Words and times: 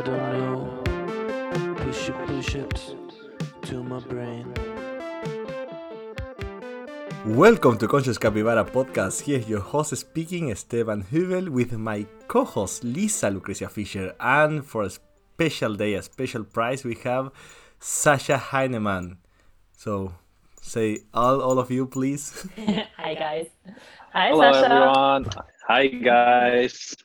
I 0.00 0.02
don't 0.02 0.32
know. 0.32 1.74
Push 1.76 2.08
it, 2.08 2.14
push 2.26 2.54
it 2.54 2.94
to 3.64 3.82
my 3.84 4.00
brain. 4.00 4.50
Welcome 7.26 7.76
to 7.76 7.86
Conscious 7.86 8.16
Capybara 8.16 8.64
Podcast. 8.64 9.20
Here 9.20 9.40
is 9.40 9.46
your 9.46 9.60
host 9.60 9.94
speaking, 9.94 10.50
Esteban 10.50 11.04
Hubel, 11.12 11.50
with 11.50 11.72
my 11.72 12.06
co 12.28 12.46
host 12.46 12.82
Lisa 12.82 13.28
Lucrecia 13.30 13.70
Fisher. 13.70 14.14
And 14.18 14.64
for 14.64 14.84
a 14.84 14.90
special 14.90 15.74
day, 15.74 15.92
a 15.92 16.02
special 16.02 16.44
prize, 16.44 16.82
we 16.82 16.94
have 17.04 17.30
Sasha 17.78 18.38
Heinemann. 18.38 19.18
So 19.76 20.14
say 20.62 21.00
all, 21.12 21.42
all 21.42 21.58
of 21.58 21.70
you, 21.70 21.84
please. 21.84 22.48
Hi, 22.96 23.12
guys. 23.12 23.48
Hi, 24.14 24.28
Hello, 24.28 24.50
Sasha. 24.50 24.64
everyone. 24.64 25.26
Hi, 25.68 25.86
guys. 25.88 26.96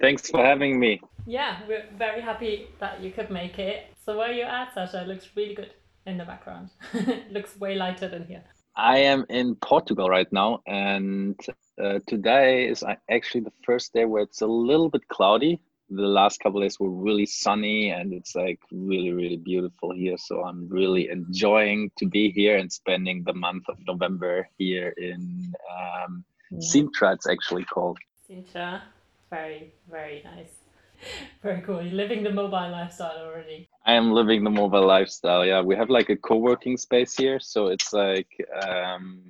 Thanks 0.00 0.30
for 0.30 0.44
having 0.44 0.78
me. 0.78 1.00
Yeah, 1.26 1.60
we're 1.66 1.86
very 1.96 2.20
happy 2.20 2.68
that 2.80 3.00
you 3.00 3.10
could 3.10 3.30
make 3.30 3.58
it. 3.58 3.86
So, 4.04 4.18
where 4.18 4.28
are 4.28 4.32
you 4.32 4.42
at, 4.42 4.74
Sasha? 4.74 5.02
It 5.02 5.08
looks 5.08 5.28
really 5.34 5.54
good 5.54 5.70
in 6.06 6.18
the 6.18 6.24
background. 6.24 6.70
looks 7.30 7.58
way 7.58 7.76
lighter 7.76 8.08
than 8.08 8.26
here. 8.26 8.44
I 8.76 8.98
am 8.98 9.24
in 9.30 9.54
Portugal 9.54 10.08
right 10.08 10.30
now, 10.32 10.60
and 10.66 11.38
uh, 11.82 12.00
today 12.06 12.68
is 12.68 12.84
actually 13.08 13.42
the 13.42 13.52
first 13.64 13.94
day 13.94 14.04
where 14.04 14.22
it's 14.22 14.42
a 14.42 14.46
little 14.46 14.90
bit 14.90 15.08
cloudy. 15.08 15.60
The 15.90 16.02
last 16.02 16.40
couple 16.40 16.60
days 16.60 16.78
were 16.78 16.90
really 16.90 17.26
sunny, 17.26 17.90
and 17.90 18.12
it's 18.12 18.34
like 18.34 18.58
really, 18.70 19.12
really 19.12 19.36
beautiful 19.36 19.92
here. 19.92 20.18
So 20.18 20.42
I'm 20.42 20.68
really 20.68 21.08
enjoying 21.08 21.90
to 21.98 22.06
be 22.06 22.30
here 22.32 22.58
and 22.58 22.70
spending 22.70 23.22
the 23.24 23.34
month 23.34 23.64
of 23.68 23.78
November 23.86 24.48
here 24.58 24.92
in 24.98 25.54
um, 25.72 26.24
Sintra. 26.54 27.14
It's 27.14 27.28
actually 27.28 27.64
called. 27.64 27.98
Sintra, 28.28 28.82
very, 29.30 29.72
very 29.88 30.22
nice. 30.24 30.63
Very 31.42 31.60
cool. 31.62 31.82
You're 31.82 31.94
living 31.94 32.22
the 32.22 32.32
mobile 32.32 32.70
lifestyle 32.70 33.18
already. 33.18 33.68
I 33.86 33.94
am 33.94 34.12
living 34.12 34.44
the 34.44 34.50
mobile 34.50 34.86
lifestyle. 34.86 35.44
Yeah, 35.44 35.60
we 35.60 35.76
have 35.76 35.90
like 35.90 36.08
a 36.10 36.16
co-working 36.16 36.76
space 36.76 37.14
here, 37.16 37.38
so 37.40 37.68
it's 37.68 37.92
like 37.92 38.28
um, 38.66 39.20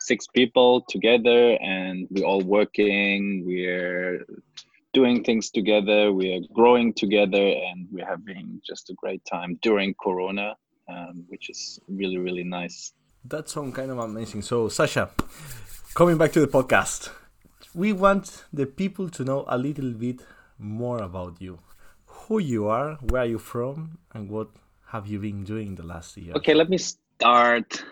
six 0.00 0.26
people 0.26 0.82
together, 0.88 1.58
and 1.60 2.06
we're 2.10 2.24
all 2.24 2.40
working. 2.40 3.44
We're 3.46 4.24
doing 4.94 5.24
things 5.24 5.50
together. 5.50 6.12
We 6.12 6.34
are 6.34 6.40
growing 6.54 6.94
together, 6.94 7.46
and 7.66 7.86
we're 7.90 8.06
having 8.06 8.60
just 8.66 8.90
a 8.90 8.94
great 8.94 9.24
time 9.24 9.58
during 9.60 9.94
Corona, 10.02 10.56
um, 10.88 11.24
which 11.28 11.50
is 11.50 11.78
really 11.88 12.18
really 12.18 12.44
nice. 12.44 12.92
That 13.24 13.48
sounds 13.48 13.74
kind 13.74 13.90
of 13.90 13.98
amazing. 13.98 14.42
So, 14.42 14.68
Sasha, 14.68 15.10
coming 15.94 16.16
back 16.16 16.32
to 16.32 16.40
the 16.40 16.46
podcast, 16.46 17.10
we 17.74 17.92
want 17.92 18.44
the 18.52 18.64
people 18.64 19.10
to 19.10 19.24
know 19.24 19.44
a 19.48 19.58
little 19.58 19.90
bit 19.90 20.22
more 20.58 21.02
about 21.02 21.40
you 21.40 21.58
who 22.06 22.38
you 22.38 22.68
are 22.68 22.94
where 23.08 23.22
are 23.22 23.26
you 23.26 23.38
from 23.38 23.98
and 24.12 24.28
what 24.30 24.48
have 24.86 25.06
you 25.06 25.18
been 25.18 25.44
doing 25.44 25.74
the 25.74 25.82
last 25.82 26.16
year 26.16 26.34
Okay, 26.34 26.54
let 26.54 26.68
me 26.68 26.78
start. 26.78 27.84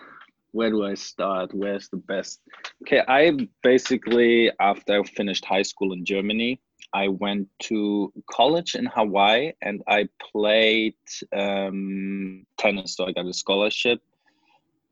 Where 0.51 0.69
do 0.69 0.85
I 0.85 0.93
start? 0.95 1.53
Where's 1.53 1.89
the 1.89 1.97
best? 1.97 2.39
Okay, 2.83 3.01
I 3.07 3.37
basically, 3.61 4.51
after 4.59 4.99
I 4.99 5.03
finished 5.03 5.45
high 5.45 5.63
school 5.63 5.93
in 5.93 6.05
Germany, 6.05 6.59
I 6.93 7.09
went 7.09 7.49
to 7.63 8.13
college 8.31 8.75
in 8.75 8.85
Hawaii 8.85 9.51
and 9.61 9.83
I 9.87 10.07
played 10.31 10.95
um, 11.35 12.45
tennis. 12.57 12.95
So 12.95 13.05
I 13.05 13.11
got 13.11 13.25
a 13.25 13.33
scholarship 13.33 14.01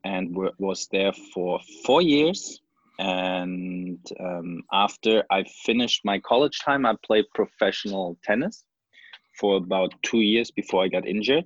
and 0.03 0.35
wa- 0.35 0.51
was 0.59 0.87
there 0.91 1.13
for 1.33 1.59
four 1.85 2.01
years. 2.01 2.61
And 2.99 3.99
um, 4.19 4.61
after 4.71 5.23
I 5.29 5.43
finished 5.65 6.01
my 6.05 6.19
college 6.19 6.59
time, 6.63 6.85
I 6.85 6.95
played 7.05 7.25
professional 7.33 8.17
tennis 8.23 8.63
for 9.39 9.57
about 9.57 9.93
two 10.01 10.21
years 10.21 10.51
before 10.51 10.83
I 10.83 10.87
got 10.87 11.07
injured 11.07 11.45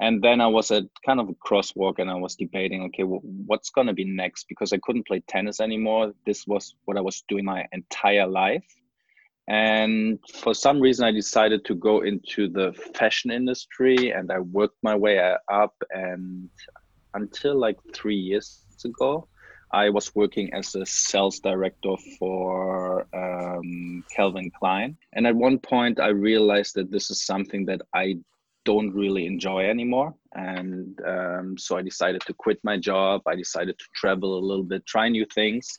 and 0.00 0.22
then 0.22 0.40
I 0.40 0.46
was 0.46 0.70
at 0.70 0.84
kind 1.04 1.18
of 1.18 1.28
a 1.28 1.34
crosswalk 1.34 1.98
and 1.98 2.08
I 2.08 2.14
was 2.14 2.36
debating, 2.36 2.84
okay, 2.84 3.02
well, 3.02 3.20
what's 3.22 3.70
going 3.70 3.88
to 3.88 3.92
be 3.92 4.04
next? 4.04 4.46
Because 4.48 4.72
I 4.72 4.78
couldn't 4.78 5.08
play 5.08 5.22
tennis 5.26 5.60
anymore. 5.60 6.12
This 6.24 6.46
was 6.46 6.76
what 6.84 6.96
I 6.96 7.00
was 7.00 7.24
doing 7.28 7.44
my 7.44 7.66
entire 7.72 8.26
life. 8.26 8.64
And 9.48 10.18
for 10.32 10.54
some 10.54 10.78
reason, 10.78 11.04
I 11.04 11.10
decided 11.10 11.64
to 11.64 11.74
go 11.74 12.02
into 12.02 12.48
the 12.48 12.72
fashion 12.94 13.32
industry 13.32 14.12
and 14.12 14.30
I 14.30 14.38
worked 14.38 14.76
my 14.82 14.94
way 14.94 15.18
up. 15.50 15.74
And 15.90 16.48
until 17.14 17.58
like 17.58 17.78
three 17.92 18.16
years 18.16 18.62
ago, 18.84 19.26
I 19.72 19.90
was 19.90 20.14
working 20.14 20.52
as 20.54 20.74
a 20.74 20.86
sales 20.86 21.40
director 21.40 21.94
for 22.18 23.06
um, 23.14 24.04
Calvin 24.14 24.50
Klein. 24.58 24.96
And 25.12 25.26
at 25.26 25.36
one 25.36 25.58
point, 25.58 26.00
I 26.00 26.08
realized 26.08 26.74
that 26.76 26.90
this 26.90 27.10
is 27.10 27.24
something 27.24 27.66
that 27.66 27.82
I 27.94 28.16
don't 28.64 28.92
really 28.92 29.26
enjoy 29.26 29.68
anymore. 29.68 30.14
And 30.34 30.98
um, 31.06 31.56
so 31.58 31.76
I 31.76 31.82
decided 31.82 32.22
to 32.22 32.34
quit 32.34 32.58
my 32.62 32.78
job. 32.78 33.22
I 33.26 33.34
decided 33.34 33.78
to 33.78 33.84
travel 33.94 34.38
a 34.38 34.46
little 34.46 34.64
bit, 34.64 34.86
try 34.86 35.08
new 35.08 35.26
things, 35.34 35.78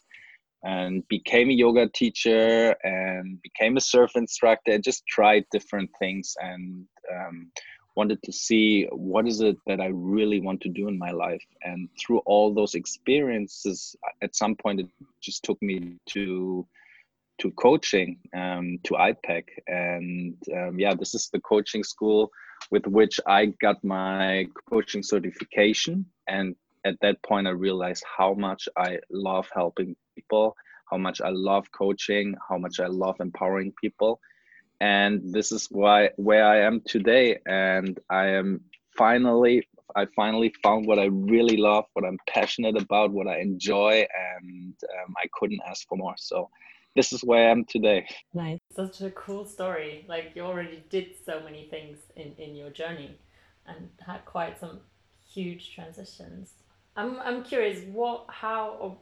and 0.64 1.08
became 1.08 1.50
a 1.50 1.54
yoga 1.54 1.88
teacher 1.90 2.76
and 2.84 3.42
became 3.42 3.78
a 3.78 3.82
surf 3.82 4.12
instructor. 4.16 4.72
and 4.72 4.84
just 4.84 5.06
tried 5.08 5.46
different 5.52 5.90
things 6.00 6.36
and 6.42 6.86
um, 7.16 7.52
wanted 8.00 8.22
to 8.24 8.32
see 8.32 8.88
what 8.92 9.28
is 9.28 9.42
it 9.42 9.58
that 9.68 9.82
I 9.82 9.90
really 10.16 10.40
want 10.40 10.60
to 10.62 10.70
do 10.80 10.88
in 10.88 10.98
my 10.98 11.12
life. 11.12 11.46
And 11.70 11.90
through 12.00 12.22
all 12.32 12.48
those 12.54 12.74
experiences, 12.76 13.78
at 14.22 14.36
some 14.42 14.56
point, 14.56 14.80
it 14.80 14.88
just 15.28 15.44
took 15.44 15.60
me 15.62 15.78
to 16.14 16.66
to 17.42 17.52
coaching 17.52 18.10
um, 18.42 18.66
to 18.86 18.92
IPEC. 19.10 19.44
And 19.68 20.36
um, 20.58 20.74
yeah, 20.84 20.94
this 21.02 21.14
is 21.20 21.30
the 21.34 21.42
coaching 21.52 21.84
school 21.84 22.32
with 22.74 22.86
which 22.88 23.16
I 23.40 23.42
got 23.66 23.78
my 23.84 24.48
coaching 24.70 25.04
certification. 25.14 26.06
And 26.36 26.56
at 26.90 26.98
that 27.04 27.18
point, 27.30 27.48
I 27.48 27.64
realized 27.68 28.04
how 28.18 28.32
much 28.34 28.64
I 28.88 29.00
love 29.10 29.48
helping 29.62 29.96
people, 30.16 30.56
how 30.92 31.00
much 31.08 31.20
I 31.30 31.32
love 31.52 31.66
coaching, 31.82 32.36
how 32.50 32.58
much 32.58 32.80
I 32.80 32.90
love 33.06 33.18
empowering 33.20 33.72
people. 33.84 34.12
And 34.82 35.34
this 35.34 35.52
is 35.52 35.68
why 35.70 36.12
where 36.16 36.46
I 36.46 36.62
am 36.62 36.82
today. 36.86 37.40
And 37.46 38.00
I 38.10 38.28
am 38.28 38.62
finally, 38.98 39.68
I 39.96 40.06
finally 40.16 40.54
found 40.64 40.88
what 40.88 41.00
I 41.00 41.06
really 41.06 41.58
love, 41.58 41.86
what 41.94 42.06
I'm 42.06 42.18
passionate 42.28 42.78
about, 42.82 43.12
what 43.12 43.28
I 43.28 43.40
enjoy, 43.40 44.06
and 44.14 44.76
um, 44.84 45.14
I 45.18 45.28
couldn't 45.34 45.62
ask 45.68 45.88
for 45.88 45.98
more. 45.98 46.16
So 46.18 46.50
this 46.96 47.14
is 47.14 47.24
where 47.24 47.48
I 47.48 47.52
am 47.52 47.66
today. 47.66 48.08
Nice. 48.34 48.60
Such 48.76 49.02
a 49.02 49.12
cool 49.12 49.46
story. 49.46 50.06
Like, 50.08 50.32
you 50.36 50.44
already 50.44 50.84
did 50.90 51.08
so 51.26 51.42
many 51.44 51.68
things 51.70 51.98
in, 52.16 52.34
in 52.38 52.56
your 52.56 52.70
journey 52.70 53.20
and 53.68 53.90
had 54.06 54.26
quite 54.26 54.60
some 54.60 54.80
huge 55.28 55.76
transitions. 55.76 56.54
I'm, 56.96 57.20
I'm 57.20 57.44
curious, 57.44 57.84
what, 57.92 58.26
how, 58.30 58.78
or 58.80 58.98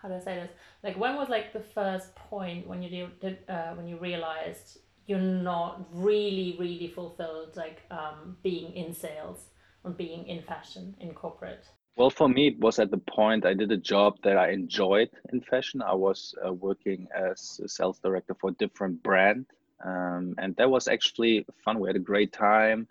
how 0.00 0.08
do 0.08 0.14
I 0.14 0.20
say 0.20 0.34
this? 0.34 0.50
Like, 0.82 0.96
when 0.98 1.16
was 1.16 1.28
like 1.28 1.52
the 1.52 1.60
first 1.60 2.14
point 2.14 2.66
when 2.66 2.82
you 2.82 3.10
did, 3.20 3.38
uh, 3.48 3.74
when 3.74 3.86
you 3.86 3.98
realized 3.98 4.78
you're 5.06 5.18
not 5.18 5.86
really, 5.92 6.56
really 6.58 6.88
fulfilled, 6.88 7.56
like 7.56 7.82
um, 7.90 8.36
being 8.42 8.72
in 8.74 8.94
sales 8.94 9.46
or 9.84 9.90
being 9.90 10.26
in 10.26 10.42
fashion 10.42 10.94
in 11.00 11.12
corporate? 11.12 11.66
Well, 11.96 12.10
for 12.10 12.28
me, 12.28 12.48
it 12.48 12.58
was 12.58 12.78
at 12.78 12.90
the 12.90 12.98
point 12.98 13.44
I 13.44 13.52
did 13.52 13.70
a 13.70 13.76
job 13.76 14.16
that 14.22 14.38
I 14.38 14.50
enjoyed 14.50 15.10
in 15.32 15.42
fashion. 15.42 15.82
I 15.82 15.92
was 15.92 16.34
uh, 16.46 16.52
working 16.52 17.06
as 17.14 17.60
a 17.62 17.68
sales 17.68 17.98
director 17.98 18.34
for 18.40 18.50
a 18.50 18.54
different 18.54 19.02
brand, 19.02 19.46
um, 19.84 20.34
and 20.38 20.56
that 20.56 20.70
was 20.70 20.88
actually 20.88 21.44
fun. 21.64 21.80
We 21.80 21.88
had 21.88 21.96
a 21.96 22.10
great 22.12 22.32
time. 22.32 22.88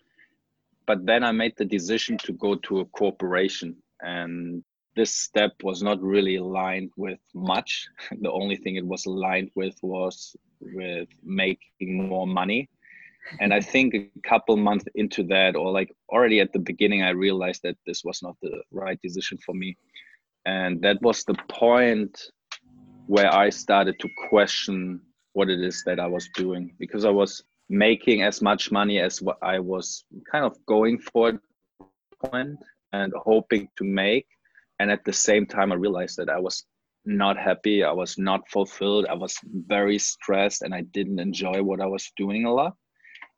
But 0.85 1.05
then 1.05 1.23
I 1.23 1.31
made 1.31 1.55
the 1.57 1.65
decision 1.65 2.17
to 2.19 2.33
go 2.33 2.55
to 2.55 2.81
a 2.81 2.85
corporation, 2.85 3.77
and 4.01 4.63
this 4.95 5.13
step 5.13 5.53
was 5.63 5.81
not 5.81 6.01
really 6.01 6.35
aligned 6.35 6.91
with 6.95 7.19
much. 7.33 7.87
The 8.21 8.31
only 8.31 8.57
thing 8.57 8.75
it 8.75 8.85
was 8.85 9.05
aligned 9.05 9.51
with 9.55 9.77
was 9.81 10.35
with 10.73 11.09
making 11.23 12.07
more 12.07 12.27
money. 12.27 12.69
And 13.39 13.53
i 13.53 13.61
think 13.61 13.93
a 13.93 14.09
couple 14.27 14.57
months 14.57 14.85
into 14.95 15.23
that 15.25 15.55
or 15.55 15.71
like 15.71 15.91
already 16.09 16.39
at 16.39 16.51
the 16.53 16.59
beginning 16.59 17.03
i 17.03 17.11
realized 17.11 17.61
that 17.63 17.77
this 17.85 18.03
was 18.03 18.21
not 18.23 18.35
the 18.41 18.61
right 18.71 18.99
decision 19.01 19.37
for 19.45 19.53
me. 19.53 19.77
And 20.45 20.81
that 20.81 20.99
was 21.01 21.23
the 21.23 21.35
point 21.49 22.19
where 23.07 23.33
i 23.33 23.49
started 23.49 23.99
to 23.99 24.09
question 24.29 25.01
what 25.33 25.49
it 25.49 25.59
is 25.59 25.83
that 25.85 25.99
i 25.99 26.07
was 26.07 26.27
doing 26.35 26.75
because 26.79 27.05
i 27.05 27.09
was 27.09 27.43
making 27.69 28.21
as 28.23 28.41
much 28.41 28.71
money 28.71 28.99
as 28.99 29.21
what 29.21 29.37
i 29.41 29.59
was 29.59 30.03
kind 30.31 30.43
of 30.43 30.57
going 30.65 30.99
for 30.99 31.39
and 32.93 33.13
hoping 33.15 33.69
to 33.77 33.83
make. 33.83 34.27
And 34.79 34.91
at 34.91 35.05
the 35.05 35.13
same 35.13 35.45
time 35.45 35.71
i 35.71 35.75
realized 35.75 36.17
that 36.17 36.29
i 36.29 36.39
was 36.39 36.65
not 37.05 37.37
happy. 37.37 37.83
I 37.83 37.91
was 37.91 38.17
not 38.17 38.41
fulfilled. 38.49 39.05
I 39.09 39.15
was 39.15 39.35
very 39.67 39.97
stressed 39.99 40.61
and 40.61 40.73
i 40.73 40.81
didn't 40.81 41.19
enjoy 41.19 41.63
what 41.63 41.81
i 41.81 41.85
was 41.85 42.11
doing 42.17 42.45
a 42.45 42.53
lot. 42.53 42.73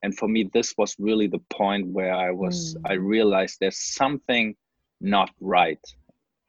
And 0.04 0.18
for 0.18 0.27
me 0.27 0.50
this 0.54 0.74
was 0.77 0.95
really 1.00 1.27
the 1.27 1.44
point 1.50 1.88
where 1.88 2.13
i 2.13 2.31
was 2.31 2.75
Mm. 2.75 2.92
i 2.92 2.94
realized 2.94 3.57
there's 3.60 3.80
something 3.95 4.56
not 5.01 5.30
right. 5.39 5.83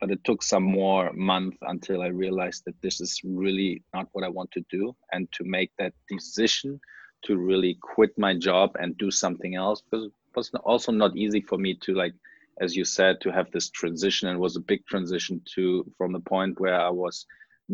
But 0.00 0.10
it 0.10 0.24
took 0.24 0.42
some 0.42 0.64
more 0.64 1.12
month 1.14 1.56
until 1.62 2.02
i 2.02 2.08
realized 2.08 2.62
that 2.66 2.80
this 2.82 3.00
is 3.00 3.20
really 3.24 3.82
not 3.94 4.08
what 4.12 4.24
i 4.24 4.28
want 4.28 4.50
to 4.52 4.64
do 4.70 4.94
and 5.12 5.30
to 5.32 5.44
make 5.44 5.70
that 5.78 5.94
decision 6.08 6.80
to 7.24 7.36
really 7.38 7.78
quit 7.94 8.12
my 8.18 8.34
job 8.34 8.76
and 8.80 8.98
do 8.98 9.10
something 9.10 9.54
else. 9.54 9.80
Because 9.82 10.06
it 10.06 10.12
was 10.36 10.50
also 10.64 10.92
not 10.92 11.16
easy 11.16 11.40
for 11.40 11.58
me 11.58 11.74
to 11.84 11.94
like 11.94 12.14
as 12.60 12.76
you 12.76 12.84
said 12.84 13.20
to 13.20 13.30
have 13.30 13.50
this 13.50 13.70
transition 13.70 14.28
and 14.28 14.38
was 14.38 14.56
a 14.56 14.60
big 14.60 14.84
transition 14.86 15.40
to 15.54 15.84
from 15.96 16.12
the 16.12 16.20
point 16.20 16.60
where 16.60 16.80
i 16.80 16.90
was 16.90 17.26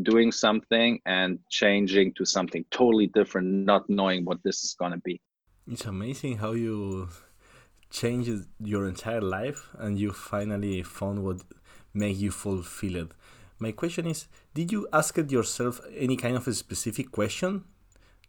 doing 0.02 0.30
something 0.32 1.00
and 1.06 1.38
changing 1.48 2.12
to 2.14 2.24
something 2.24 2.64
totally 2.70 3.08
different 3.08 3.46
not 3.46 3.88
knowing 3.88 4.24
what 4.24 4.42
this 4.44 4.62
is 4.62 4.74
going 4.78 4.92
to 4.92 4.98
be. 4.98 5.20
It's 5.70 5.84
amazing 5.84 6.38
how 6.38 6.52
you 6.52 7.08
changed 7.90 8.46
your 8.62 8.88
entire 8.88 9.20
life 9.20 9.68
and 9.78 9.98
you 9.98 10.12
finally 10.12 10.82
found 10.82 11.24
what 11.24 11.42
make 11.92 12.16
you 12.20 12.30
fulfilled 12.30 13.12
my 13.58 13.72
question 13.72 14.06
is 14.06 14.28
did 14.54 14.70
you 14.70 14.86
ask 14.92 15.16
yourself 15.28 15.80
any 15.96 16.16
kind 16.16 16.36
of 16.36 16.46
a 16.46 16.54
specific 16.54 17.10
question 17.10 17.64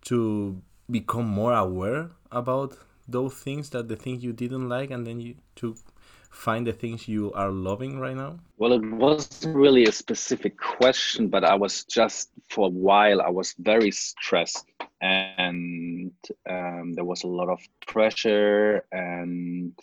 to 0.04 0.60
become 0.90 1.28
more 1.28 1.54
aware 1.54 2.10
about 2.32 2.76
those 3.08 3.36
things 3.36 3.70
that 3.70 3.88
the 3.88 3.96
things 3.96 4.24
you 4.24 4.34
didn't 4.34 4.68
like 4.68 4.90
and 4.90 5.06
then 5.06 5.20
you 5.20 5.36
to 5.56 5.76
find 6.32 6.66
the 6.66 6.74
things 6.74 7.08
you 7.08 7.32
are 7.34 7.52
loving 7.52 8.00
right 8.00 8.16
now? 8.16 8.40
Well 8.58 8.74
it 8.74 8.84
wasn't 8.84 9.56
really 9.56 9.86
a 9.86 9.92
specific 9.92 10.58
question 10.58 11.28
but 11.28 11.44
i 11.44 11.56
was 11.56 11.84
just 11.84 12.30
for 12.50 12.68
a 12.68 12.70
while 12.70 13.22
i 13.22 13.30
was 13.30 13.54
very 13.60 13.92
stressed. 13.92 14.66
And 15.02 16.12
um, 16.48 16.94
there 16.94 17.04
was 17.04 17.24
a 17.24 17.28
lot 17.28 17.50
of 17.50 17.60
pressure. 17.88 18.86
And 18.92 19.74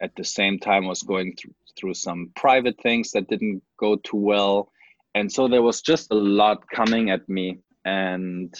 at 0.00 0.14
the 0.16 0.24
same 0.24 0.58
time 0.58 0.84
I 0.84 0.88
was 0.88 1.02
going 1.02 1.34
through, 1.36 1.54
through 1.76 1.94
some 1.94 2.30
private 2.36 2.80
things 2.80 3.10
that 3.12 3.28
didn't 3.28 3.62
go 3.76 3.96
too 3.96 4.16
well. 4.16 4.70
And 5.14 5.30
so 5.30 5.48
there 5.48 5.62
was 5.62 5.82
just 5.82 6.12
a 6.12 6.14
lot 6.16 6.68
coming 6.70 7.10
at 7.10 7.28
me. 7.28 7.58
And 7.84 8.54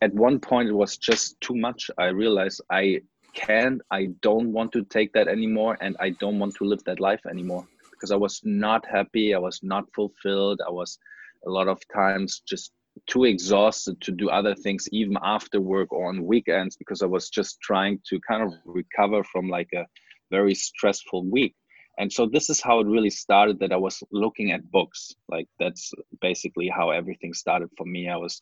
at 0.00 0.14
one 0.14 0.40
point 0.40 0.70
it 0.70 0.74
was 0.74 0.96
just 0.96 1.40
too 1.40 1.54
much. 1.54 1.90
I 1.98 2.06
realized 2.06 2.62
i 2.70 3.02
can't 3.34 3.80
i 3.90 4.06
don't 4.20 4.52
want 4.52 4.72
to 4.72 4.84
take 4.84 5.12
that 5.12 5.28
anymore 5.28 5.76
and 5.80 5.96
i 6.00 6.10
don't 6.10 6.38
want 6.38 6.54
to 6.54 6.64
live 6.64 6.82
that 6.84 7.00
life 7.00 7.20
anymore. 7.30 7.66
Because 7.90 8.10
i 8.10 8.16
was 8.16 8.40
not 8.44 8.84
happy 8.86 9.34
i 9.34 9.38
was 9.38 9.60
not 9.62 9.84
fulfilled 9.94 10.60
i 10.66 10.70
was 10.70 10.98
a 11.46 11.50
lot 11.50 11.68
of 11.68 11.80
times 11.94 12.42
just 12.46 12.72
too 13.06 13.24
exhausted 13.24 14.00
to 14.02 14.12
do 14.12 14.28
other 14.28 14.54
things 14.54 14.88
even 14.92 15.16
after 15.22 15.60
work 15.60 15.92
or 15.92 16.08
on 16.08 16.26
weekends 16.26 16.76
because 16.76 17.00
i 17.02 17.06
was 17.06 17.30
just 17.30 17.60
trying 17.60 17.98
to 18.06 18.20
kind 18.28 18.42
of 18.42 18.52
recover 18.64 19.22
from 19.24 19.48
like 19.48 19.68
a 19.74 19.86
very 20.32 20.54
stressful 20.54 21.24
week. 21.30 21.54
And 21.98 22.10
so 22.10 22.26
this 22.26 22.48
is 22.48 22.60
how 22.60 22.80
it 22.80 22.86
really 22.94 23.14
started 23.24 23.60
that 23.60 23.72
i 23.76 23.76
was 23.76 24.02
looking 24.10 24.50
at 24.50 24.70
books. 24.78 25.14
Like 25.28 25.48
that's 25.60 25.92
basically 26.20 26.68
how 26.78 26.90
everything 26.90 27.32
started 27.34 27.68
for 27.76 27.86
me. 27.94 28.08
I 28.08 28.16
was 28.16 28.40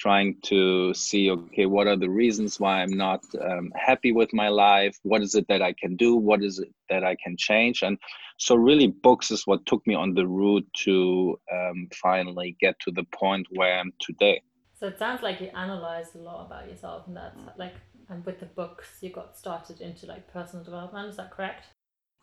trying 0.00 0.34
to 0.42 0.94
see 0.94 1.30
okay 1.30 1.66
what 1.66 1.86
are 1.86 1.96
the 1.96 2.08
reasons 2.08 2.58
why 2.58 2.82
i'm 2.82 2.96
not 2.96 3.22
um, 3.48 3.70
happy 3.76 4.12
with 4.12 4.32
my 4.32 4.48
life? 4.48 4.96
What 5.02 5.22
is 5.22 5.34
it 5.34 5.46
that 5.48 5.62
i 5.62 5.72
can 5.72 5.96
do? 5.96 6.16
What 6.16 6.42
is 6.42 6.58
it 6.58 6.72
that 6.88 7.04
i 7.04 7.14
can 7.22 7.36
change? 7.36 7.82
And 7.82 7.98
so 8.38 8.54
really 8.54 8.88
books 8.88 9.30
is 9.30 9.46
what 9.46 9.66
took 9.66 9.86
me 9.86 9.94
on 9.94 10.14
the 10.14 10.26
route 10.26 10.66
to 10.84 11.38
um, 11.52 11.88
finally 11.92 12.56
get 12.60 12.78
to 12.80 12.90
the 12.90 13.04
point 13.12 13.46
where 13.50 13.78
i'm 13.78 13.92
today. 14.00 14.42
So 14.78 14.86
it 14.86 14.98
sounds 14.98 15.22
like 15.22 15.40
you 15.40 15.48
analyzed 15.48 16.14
a 16.16 16.18
lot 16.18 16.46
about 16.46 16.68
yourself 16.70 17.06
and 17.06 17.16
that's 17.16 17.36
like 17.58 17.74
and 18.08 18.24
with 18.24 18.40
the 18.40 18.46
books 18.46 18.88
you 19.02 19.10
got 19.10 19.36
started 19.36 19.80
into 19.80 20.06
like 20.06 20.32
personal 20.32 20.64
development. 20.64 21.08
Is 21.10 21.16
that 21.16 21.30
correct? 21.30 21.66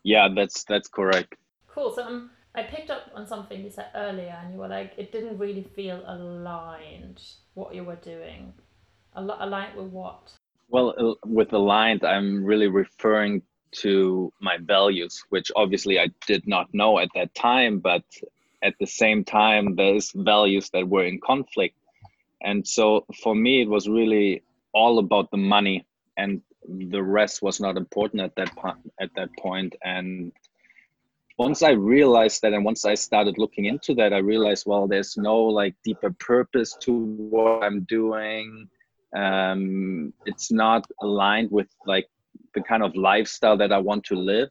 Yeah, 0.02 0.28
that's 0.34 0.64
that's 0.64 0.88
correct. 0.88 1.34
Cool. 1.68 1.92
So 1.94 2.04
um, 2.04 2.30
I 2.54 2.62
picked 2.62 2.90
up 2.90 3.10
on 3.14 3.26
something 3.26 3.62
you 3.62 3.70
said 3.70 3.88
earlier, 3.94 4.36
and 4.42 4.52
you 4.52 4.58
were 4.58 4.68
like, 4.68 4.92
it 4.96 5.12
didn't 5.12 5.38
really 5.38 5.62
feel 5.76 6.02
aligned 6.06 7.22
what 7.54 7.74
you 7.74 7.84
were 7.84 7.96
doing. 7.96 8.52
Al- 9.16 9.36
aligned 9.40 9.76
with 9.76 9.86
what? 9.86 10.32
Well, 10.68 10.94
uh, 10.98 11.14
with 11.26 11.52
aligned, 11.52 12.04
I'm 12.04 12.44
really 12.44 12.68
referring 12.68 13.42
to 13.70 14.32
my 14.40 14.56
values, 14.58 15.22
which 15.28 15.50
obviously 15.56 15.98
I 15.98 16.08
did 16.26 16.46
not 16.46 16.72
know 16.72 16.98
at 16.98 17.08
that 17.14 17.34
time, 17.34 17.80
but 17.80 18.04
at 18.62 18.74
the 18.80 18.86
same 18.86 19.24
time, 19.24 19.76
there's 19.76 20.12
values 20.14 20.70
that 20.70 20.88
were 20.88 21.04
in 21.04 21.20
conflict. 21.20 21.76
And 22.40 22.66
so 22.66 23.04
for 23.22 23.34
me, 23.34 23.62
it 23.62 23.68
was 23.68 23.88
really 23.88 24.42
all 24.72 24.98
about 24.98 25.30
the 25.30 25.36
money 25.36 25.86
and 26.16 26.42
the 26.68 27.02
rest 27.02 27.42
was 27.42 27.60
not 27.60 27.76
important 27.76 28.22
at 28.22 28.34
that 28.36 28.54
point 28.56 28.92
at 29.00 29.10
that 29.16 29.30
point 29.38 29.74
and 29.82 30.32
once 31.38 31.62
i 31.62 31.70
realized 31.70 32.42
that 32.42 32.52
and 32.52 32.64
once 32.64 32.84
i 32.84 32.94
started 32.94 33.38
looking 33.38 33.64
into 33.66 33.94
that 33.94 34.12
i 34.12 34.18
realized 34.18 34.64
well 34.66 34.86
there's 34.88 35.16
no 35.16 35.36
like 35.36 35.74
deeper 35.84 36.10
purpose 36.18 36.76
to 36.80 36.92
what 36.92 37.62
i'm 37.62 37.84
doing. 37.84 38.68
Um, 39.16 40.12
it's 40.26 40.52
not 40.52 40.84
aligned 41.00 41.50
with 41.50 41.68
like 41.86 42.06
the 42.54 42.60
kind 42.60 42.82
of 42.82 42.94
lifestyle 42.94 43.56
that 43.56 43.72
i 43.72 43.78
want 43.78 44.04
to 44.04 44.14
live. 44.14 44.50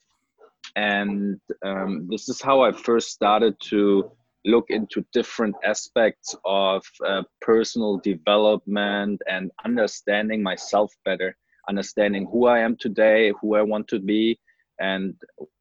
And 0.75 1.39
um, 1.63 2.07
this 2.09 2.27
is 2.27 2.41
how 2.41 2.61
i 2.61 2.71
first 2.71 3.11
started 3.11 3.55
to 3.69 4.11
look 4.45 4.65
into 4.69 5.05
different 5.13 5.55
aspects 5.63 6.35
of 6.45 6.83
uh, 7.05 7.21
personal 7.41 7.97
development 7.99 9.21
and 9.27 9.51
understanding 9.63 10.41
myself 10.41 10.91
better 11.05 11.37
understanding 11.69 12.27
who 12.31 12.47
I 12.47 12.59
am 12.59 12.77
today, 12.77 13.33
who 13.41 13.55
I 13.55 13.61
want 13.61 13.87
to 13.89 13.99
be, 13.99 14.39
and 14.79 15.15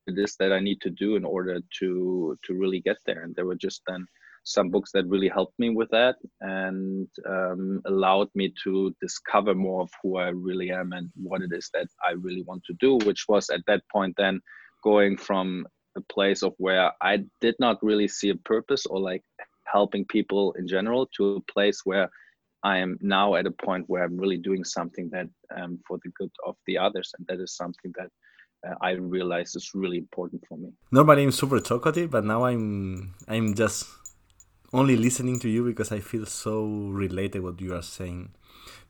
it 0.07 0.19
is 0.19 0.37
that 0.39 0.53
I 0.53 0.61
need 0.61 0.81
to 0.83 0.91
do 0.91 1.17
in 1.17 1.25
order 1.25 1.61
to 1.79 2.39
to 2.45 2.55
really 2.55 2.81
get 2.81 2.99
there. 3.07 3.23
And 3.23 3.35
there 3.35 3.47
were 3.47 3.57
just 3.57 3.83
then 3.87 4.07
some 4.45 4.71
books 4.71 4.93
that 4.93 5.07
really 5.09 5.29
helped 5.29 5.59
me 5.59 5.71
with 5.71 5.91
that 5.91 6.15
and 6.41 7.09
um, 7.29 7.83
allowed 7.87 8.29
me 8.37 8.53
to 8.63 8.95
discover 9.01 9.55
more 9.55 9.83
of 9.83 9.91
who 10.01 10.19
I 10.19 10.29
really 10.29 10.71
am 10.71 10.93
and 10.93 11.11
what 11.17 11.43
it 11.43 11.51
is 11.53 11.69
that 11.75 11.89
I 12.07 12.13
really 12.13 12.43
want 12.43 12.63
to 12.67 12.75
do, 12.75 12.99
which 13.05 13.25
was 13.29 13.51
at 13.51 13.63
that 13.67 13.83
point 13.93 14.15
then 14.17 14.41
going 14.85 15.17
from 15.17 15.67
a 15.97 16.01
place 16.13 16.43
of 16.45 16.55
where 16.59 16.93
I 17.03 17.25
did 17.41 17.57
not 17.59 17.83
really 17.83 18.07
see 18.07 18.29
a 18.31 18.37
purpose 18.37 18.87
or 18.87 19.01
like 19.01 19.25
helping 19.65 20.05
people 20.05 20.53
in 20.53 20.69
general 20.69 21.09
to 21.17 21.37
a 21.37 21.53
place 21.53 21.81
where 21.85 22.09
I 22.63 22.79
am 22.79 22.99
now 23.01 23.35
at 23.35 23.47
a 23.47 23.51
point 23.51 23.85
where 23.89 24.05
I'm 24.05 24.17
really 24.17 24.39
doing 24.39 24.65
something 24.65 25.11
that 25.11 25.27
um, 25.57 25.81
for 25.87 25.99
the 26.05 26.11
good 26.19 26.31
of 26.47 26.57
the 26.67 26.79
others, 26.79 27.13
and 27.19 27.27
that 27.29 27.41
is 27.41 27.57
something 27.57 27.93
that 27.99 28.11
I 28.81 28.93
realize 28.93 29.55
is 29.57 29.73
really 29.75 29.99
important 29.99 30.45
for 30.49 30.57
me. 30.57 30.73
Normally, 30.91 31.25
I'm 31.25 31.33
super 31.33 31.61
talkative, 31.61 32.11
but 32.11 32.25
now 32.25 32.45
I'm 32.45 33.15
I'm 33.29 33.55
just 33.55 33.87
only 34.73 34.97
listening 34.97 35.39
to 35.41 35.49
you 35.49 35.65
because 35.65 35.93
I 35.93 36.01
feel 36.01 36.27
so 36.27 36.65
related 36.91 37.43
what 37.43 37.61
you 37.61 37.75
are 37.75 37.83
saying. 37.83 38.31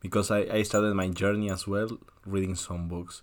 Because 0.00 0.30
I, 0.30 0.40
I 0.52 0.62
started 0.62 0.94
my 0.94 1.08
journey 1.08 1.50
as 1.50 1.66
well 1.66 1.98
reading 2.24 2.54
some 2.54 2.88
books. 2.88 3.22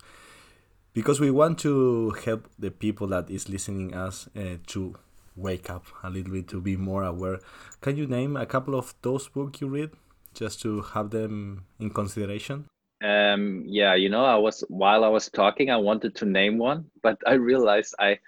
Because 0.93 1.19
we 1.19 1.31
want 1.31 1.57
to 1.59 2.11
help 2.25 2.47
the 2.59 2.69
people 2.69 3.07
that 3.07 3.29
is 3.29 3.49
listening 3.49 3.95
us 3.95 4.29
uh, 4.35 4.57
to 4.67 4.95
wake 5.35 5.69
up 5.69 5.85
a 6.03 6.09
little 6.09 6.31
bit 6.31 6.47
to 6.49 6.61
be 6.61 6.75
more 6.75 7.03
aware. 7.03 7.39
Can 7.81 7.97
you 7.97 8.05
name 8.05 8.37
a 8.37 8.45
couple 8.45 8.75
of 8.75 8.93
those 9.01 9.27
books 9.27 9.61
you 9.61 9.67
read? 9.67 9.91
just 10.33 10.61
to 10.61 10.81
have 10.81 11.11
them 11.11 11.65
in 11.79 11.89
consideration? 11.89 12.65
Um, 13.03 13.63
yeah, 13.67 13.95
you 13.95 14.09
know, 14.09 14.23
I 14.23 14.37
was 14.37 14.63
while 14.69 15.03
I 15.03 15.09
was 15.09 15.29
talking, 15.29 15.69
I 15.69 15.75
wanted 15.77 16.15
to 16.15 16.25
name 16.25 16.57
one, 16.57 16.85
but 17.01 17.17
I 17.27 17.33
realized 17.33 17.93
I 17.99 18.19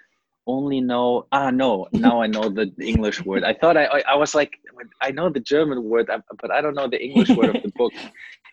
only 0.46 0.80
know. 0.80 1.26
Ah, 1.32 1.50
no, 1.50 1.88
now 1.92 2.20
I 2.20 2.26
know 2.26 2.50
the 2.50 2.70
English 2.80 3.24
word. 3.24 3.42
I 3.44 3.54
thought 3.54 3.76
I, 3.78 3.86
I 4.06 4.16
was 4.16 4.34
like, 4.34 4.52
I 5.00 5.10
know 5.12 5.30
the 5.30 5.40
German 5.40 5.82
word, 5.82 6.10
but 6.40 6.50
I 6.50 6.60
don't 6.60 6.74
know 6.74 6.88
the 6.88 7.02
English 7.02 7.30
word 7.30 7.56
of 7.56 7.62
the 7.62 7.72
book. 7.76 7.92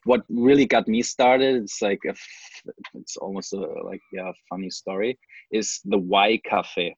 What 0.06 0.24
really 0.30 0.66
got 0.66 0.86
me 0.90 1.02
started, 1.02 1.64
it's 1.64 1.82
like 1.82 2.02
a, 2.06 2.14
it's 2.94 3.16
almost 3.16 3.54
a, 3.54 3.60
like 3.60 4.02
yeah, 4.12 4.30
funny 4.50 4.70
story. 4.70 5.18
Is 5.50 5.80
the 5.86 5.98
Why 5.98 6.42
Cafe 6.44 6.94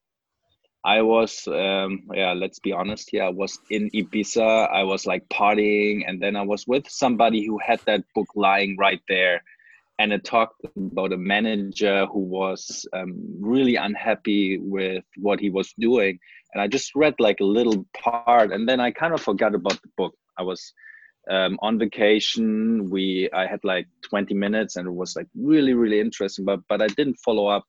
I 0.85 1.01
was, 1.01 1.47
um, 1.47 2.03
yeah, 2.13 2.33
let's 2.33 2.59
be 2.59 2.71
honest 2.71 3.09
here. 3.09 3.23
I 3.23 3.29
was 3.29 3.57
in 3.71 3.89
Ibiza. 3.89 4.69
I 4.71 4.83
was 4.83 5.07
like 5.07 5.27
partying, 5.29 6.03
and 6.07 6.21
then 6.21 6.35
I 6.35 6.43
was 6.43 6.67
with 6.67 6.87
somebody 6.87 7.43
who 7.43 7.57
had 7.57 7.79
that 7.87 8.03
book 8.13 8.27
lying 8.35 8.77
right 8.77 9.01
there, 9.09 9.41
and 9.97 10.13
it 10.13 10.23
talked 10.23 10.63
about 10.77 11.11
a 11.11 11.17
manager 11.17 12.05
who 12.05 12.19
was 12.19 12.87
um, 12.93 13.15
really 13.39 13.77
unhappy 13.77 14.59
with 14.59 15.03
what 15.17 15.39
he 15.39 15.49
was 15.49 15.73
doing. 15.79 16.19
And 16.53 16.61
I 16.61 16.67
just 16.67 16.93
read 16.93 17.15
like 17.17 17.39
a 17.39 17.45
little 17.45 17.87
part, 17.97 18.51
and 18.51 18.69
then 18.69 18.79
I 18.79 18.91
kind 18.91 19.15
of 19.15 19.21
forgot 19.21 19.55
about 19.55 19.81
the 19.81 19.89
book. 19.97 20.15
I 20.37 20.43
was 20.43 20.71
um, 21.31 21.57
on 21.63 21.79
vacation. 21.79 22.91
We 22.91 23.27
I 23.33 23.47
had 23.47 23.63
like 23.63 23.87
20 24.03 24.35
minutes, 24.35 24.75
and 24.75 24.87
it 24.87 24.93
was 24.93 25.15
like 25.15 25.27
really 25.33 25.73
really 25.73 25.99
interesting, 25.99 26.45
but 26.45 26.59
but 26.69 26.83
I 26.83 26.87
didn't 26.89 27.17
follow 27.25 27.47
up. 27.47 27.65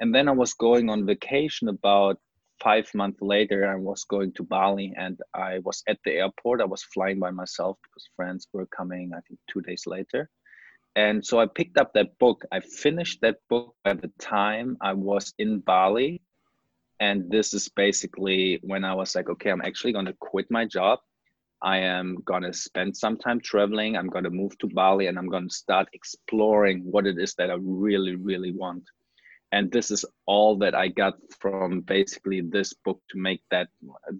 And 0.00 0.14
then 0.14 0.28
I 0.28 0.32
was 0.32 0.52
going 0.52 0.90
on 0.90 1.06
vacation 1.06 1.68
about 1.68 2.18
five 2.62 2.88
months 2.94 3.20
later, 3.20 3.68
I 3.68 3.76
was 3.76 4.04
going 4.04 4.32
to 4.34 4.44
Bali 4.44 4.92
and 4.96 5.18
I 5.34 5.58
was 5.60 5.82
at 5.88 5.98
the 6.04 6.12
airport. 6.12 6.60
I 6.60 6.64
was 6.64 6.82
flying 6.82 7.18
by 7.18 7.30
myself 7.30 7.78
because 7.82 8.08
friends 8.16 8.46
were 8.52 8.66
coming, 8.66 9.12
I 9.14 9.20
think, 9.26 9.40
two 9.50 9.60
days 9.60 9.84
later. 9.86 10.30
And 10.94 11.24
so 11.24 11.40
I 11.40 11.46
picked 11.46 11.78
up 11.78 11.92
that 11.94 12.18
book. 12.18 12.44
I 12.52 12.60
finished 12.60 13.20
that 13.22 13.38
book 13.48 13.74
by 13.82 13.94
the 13.94 14.12
time 14.18 14.76
I 14.80 14.92
was 14.92 15.32
in 15.38 15.60
Bali. 15.60 16.22
And 17.00 17.30
this 17.30 17.54
is 17.54 17.68
basically 17.68 18.60
when 18.62 18.84
I 18.84 18.94
was 18.94 19.14
like, 19.14 19.28
okay, 19.28 19.50
I'm 19.50 19.62
actually 19.62 19.92
going 19.92 20.06
to 20.06 20.16
quit 20.20 20.46
my 20.50 20.64
job. 20.66 21.00
I 21.62 21.78
am 21.78 22.18
gonna 22.24 22.52
spend 22.52 22.96
some 22.96 23.16
time 23.16 23.38
traveling. 23.38 23.96
I'm 23.96 24.08
gonna 24.08 24.30
move 24.30 24.58
to 24.58 24.66
Bali 24.66 25.06
and 25.06 25.16
I'm 25.16 25.28
gonna 25.28 25.48
start 25.48 25.88
exploring 25.92 26.82
what 26.82 27.06
it 27.06 27.18
is 27.18 27.34
that 27.36 27.52
I 27.52 27.56
really, 27.60 28.16
really 28.16 28.50
want. 28.50 28.82
And 29.52 29.70
this 29.70 29.90
is 29.90 30.04
all 30.26 30.56
that 30.58 30.74
I 30.74 30.88
got 30.88 31.14
from 31.38 31.82
basically 31.82 32.40
this 32.40 32.72
book 32.72 33.00
to 33.10 33.18
make 33.18 33.42
that 33.50 33.68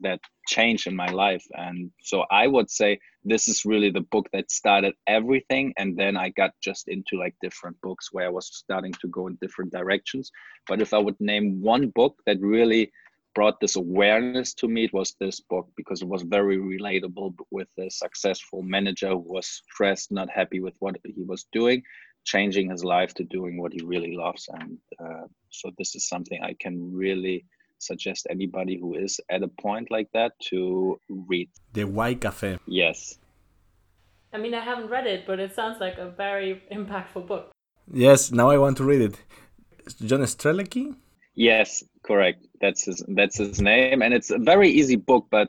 that 0.02 0.20
change 0.46 0.86
in 0.86 0.94
my 0.94 1.06
life. 1.06 1.44
And 1.54 1.90
so 2.02 2.24
I 2.30 2.46
would 2.46 2.70
say 2.70 2.98
this 3.24 3.48
is 3.48 3.64
really 3.64 3.90
the 3.90 4.06
book 4.12 4.28
that 4.34 4.50
started 4.50 4.94
everything. 5.06 5.72
And 5.78 5.96
then 5.96 6.18
I 6.18 6.28
got 6.28 6.50
just 6.62 6.88
into 6.88 7.18
like 7.18 7.34
different 7.40 7.80
books 7.80 8.08
where 8.12 8.26
I 8.26 8.30
was 8.30 8.50
starting 8.52 8.92
to 9.00 9.08
go 9.08 9.26
in 9.26 9.38
different 9.40 9.72
directions. 9.72 10.30
But 10.68 10.82
if 10.82 10.92
I 10.92 10.98
would 10.98 11.18
name 11.18 11.62
one 11.62 11.88
book 11.88 12.16
that 12.26 12.38
really 12.40 12.92
brought 13.34 13.58
this 13.60 13.76
awareness 13.76 14.52
to 14.52 14.68
me 14.68 14.84
it 14.84 14.92
was 14.92 15.14
this 15.18 15.40
book 15.40 15.66
because 15.76 16.02
it 16.02 16.08
was 16.08 16.22
very 16.22 16.58
relatable 16.58 17.32
with 17.50 17.68
a 17.78 17.88
successful 17.88 18.62
manager 18.62 19.08
who 19.08 19.24
was 19.26 19.46
stressed 19.46 20.12
not 20.12 20.28
happy 20.28 20.60
with 20.60 20.74
what 20.80 20.96
he 21.02 21.22
was 21.22 21.46
doing 21.50 21.82
changing 22.24 22.70
his 22.70 22.84
life 22.84 23.12
to 23.14 23.24
doing 23.24 23.60
what 23.60 23.72
he 23.72 23.82
really 23.84 24.14
loves 24.16 24.48
and 24.60 24.78
uh, 25.02 25.26
so 25.50 25.70
this 25.78 25.94
is 25.94 26.08
something 26.08 26.42
i 26.42 26.54
can 26.60 26.94
really 26.94 27.44
suggest 27.78 28.26
anybody 28.30 28.78
who 28.78 28.94
is 28.94 29.20
at 29.28 29.42
a 29.42 29.48
point 29.48 29.90
like 29.90 30.08
that 30.12 30.32
to 30.40 30.98
read 31.08 31.48
the 31.72 31.84
why 31.84 32.14
cafe 32.14 32.58
yes 32.66 33.18
I 34.34 34.38
mean, 34.38 34.54
I 34.54 34.60
haven't 34.60 34.88
read 34.88 35.06
it, 35.06 35.26
but 35.26 35.38
it 35.40 35.54
sounds 35.54 35.78
like 35.78 35.98
a 35.98 36.08
very 36.08 36.62
impactful 36.72 37.26
book. 37.26 37.44
yes 37.92 38.30
now 38.32 38.48
i 38.50 38.56
want 38.56 38.76
to 38.78 38.84
read 38.84 39.02
it 39.08 39.16
john 40.08 40.20
strelecki 40.34 40.94
Yes, 41.34 41.82
correct. 42.02 42.46
That's 42.60 42.84
his 42.84 43.02
that's 43.08 43.38
his 43.38 43.60
name, 43.60 44.02
and 44.02 44.12
it's 44.12 44.30
a 44.30 44.38
very 44.38 44.68
easy 44.68 44.96
book. 44.96 45.26
But 45.30 45.48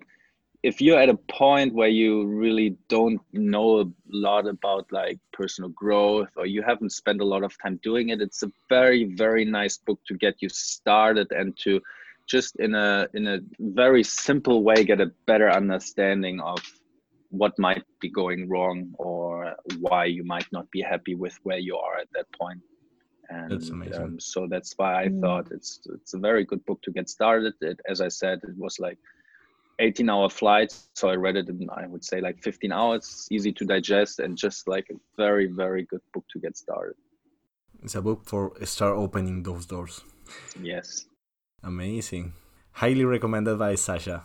if 0.63 0.81
you're 0.81 0.99
at 0.99 1.09
a 1.09 1.17
point 1.29 1.73
where 1.73 1.89
you 1.89 2.25
really 2.25 2.77
don't 2.87 3.21
know 3.33 3.81
a 3.81 3.85
lot 4.09 4.47
about 4.47 4.85
like 4.91 5.19
personal 5.33 5.69
growth, 5.71 6.29
or 6.37 6.45
you 6.45 6.61
haven't 6.63 6.91
spent 6.91 7.21
a 7.21 7.25
lot 7.25 7.43
of 7.43 7.53
time 7.61 7.79
doing 7.83 8.09
it, 8.09 8.21
it's 8.21 8.43
a 8.43 8.51
very 8.69 9.03
very 9.15 9.45
nice 9.45 9.77
book 9.77 9.99
to 10.07 10.15
get 10.15 10.35
you 10.41 10.49
started 10.49 11.27
and 11.31 11.57
to 11.63 11.81
just 12.27 12.55
in 12.57 12.73
a 12.75 13.07
in 13.13 13.27
a 13.27 13.39
very 13.59 14.03
simple 14.03 14.63
way 14.63 14.83
get 14.85 15.01
a 15.01 15.11
better 15.27 15.49
understanding 15.51 16.39
of 16.39 16.59
what 17.29 17.57
might 17.59 17.83
be 17.99 18.09
going 18.09 18.47
wrong 18.47 18.89
or 18.99 19.55
why 19.79 20.05
you 20.05 20.23
might 20.23 20.47
not 20.53 20.69
be 20.71 20.81
happy 20.81 21.15
with 21.15 21.35
where 21.43 21.57
you 21.57 21.75
are 21.75 21.97
at 21.99 22.07
that 22.15 22.27
point 22.39 22.61
and 23.29 23.51
That's 23.51 23.71
amazing. 23.71 24.05
Um, 24.05 24.19
so 24.19 24.47
that's 24.49 24.73
why 24.77 25.03
I 25.03 25.09
Mm. 25.09 25.21
thought 25.21 25.47
it's 25.51 25.79
it's 25.95 26.13
a 26.13 26.19
very 26.19 26.45
good 26.45 26.63
book 26.65 26.81
to 26.83 26.91
get 26.91 27.09
started. 27.09 27.53
It, 27.61 27.79
as 27.89 28.01
I 28.01 28.09
said, 28.09 28.39
it 28.43 28.57
was 28.57 28.79
like 28.79 28.99
18 29.79 30.09
hour 30.09 30.29
flight, 30.29 30.75
so 30.93 31.09
I 31.09 31.15
read 31.15 31.35
it 31.35 31.49
in 31.49 31.69
I 31.69 31.87
would 31.87 32.03
say 32.03 32.21
like 32.21 32.41
15 32.41 32.71
hours, 32.71 33.27
easy 33.31 33.51
to 33.53 33.65
digest, 33.65 34.19
and 34.19 34.37
just 34.37 34.67
like 34.67 34.87
a 34.91 34.95
very 35.17 35.47
very 35.47 35.83
good 35.83 36.01
book 36.13 36.25
to 36.33 36.39
get 36.39 36.57
started. 36.57 36.95
it's 37.83 37.95
a 37.95 38.01
book 38.01 38.21
for 38.25 38.53
start 38.65 38.95
opening 38.97 39.43
those 39.43 39.65
doors 39.65 40.01
Yes. 40.61 41.05
amazing 41.63 42.33
highly 42.71 43.05
recommended 43.05 43.57
by 43.57 43.75
sasha 43.75 44.23